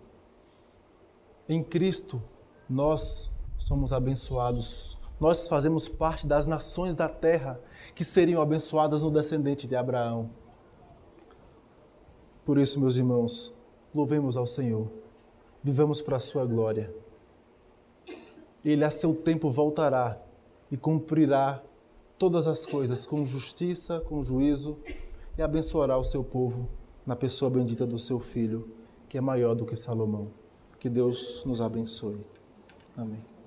Em 1.48 1.64
Cristo, 1.64 2.22
nós 2.68 3.30
somos 3.56 3.90
abençoados. 3.90 4.98
Nós 5.18 5.48
fazemos 5.48 5.88
parte 5.88 6.26
das 6.26 6.46
nações 6.46 6.94
da 6.94 7.08
terra 7.08 7.58
que 7.94 8.04
seriam 8.04 8.42
abençoadas 8.42 9.00
no 9.00 9.10
descendente 9.10 9.66
de 9.66 9.74
Abraão. 9.74 10.28
Por 12.50 12.58
isso, 12.58 12.80
meus 12.80 12.96
irmãos, 12.96 13.56
louvemos 13.94 14.36
ao 14.36 14.44
Senhor, 14.44 14.88
vivamos 15.62 16.00
para 16.00 16.16
a 16.16 16.20
sua 16.20 16.44
glória. 16.44 16.92
Ele 18.64 18.84
a 18.84 18.90
seu 18.90 19.14
tempo 19.14 19.48
voltará 19.52 20.20
e 20.68 20.76
cumprirá 20.76 21.62
todas 22.18 22.48
as 22.48 22.66
coisas 22.66 23.06
com 23.06 23.24
justiça, 23.24 24.00
com 24.00 24.20
juízo 24.24 24.76
e 25.38 25.42
abençoará 25.42 25.96
o 25.96 26.02
seu 26.02 26.24
povo 26.24 26.68
na 27.06 27.14
pessoa 27.14 27.48
bendita 27.48 27.86
do 27.86 28.00
seu 28.00 28.18
filho, 28.18 28.68
que 29.08 29.16
é 29.16 29.20
maior 29.20 29.54
do 29.54 29.64
que 29.64 29.76
Salomão. 29.76 30.26
Que 30.80 30.88
Deus 30.88 31.44
nos 31.46 31.60
abençoe. 31.60 32.26
Amém. 32.96 33.39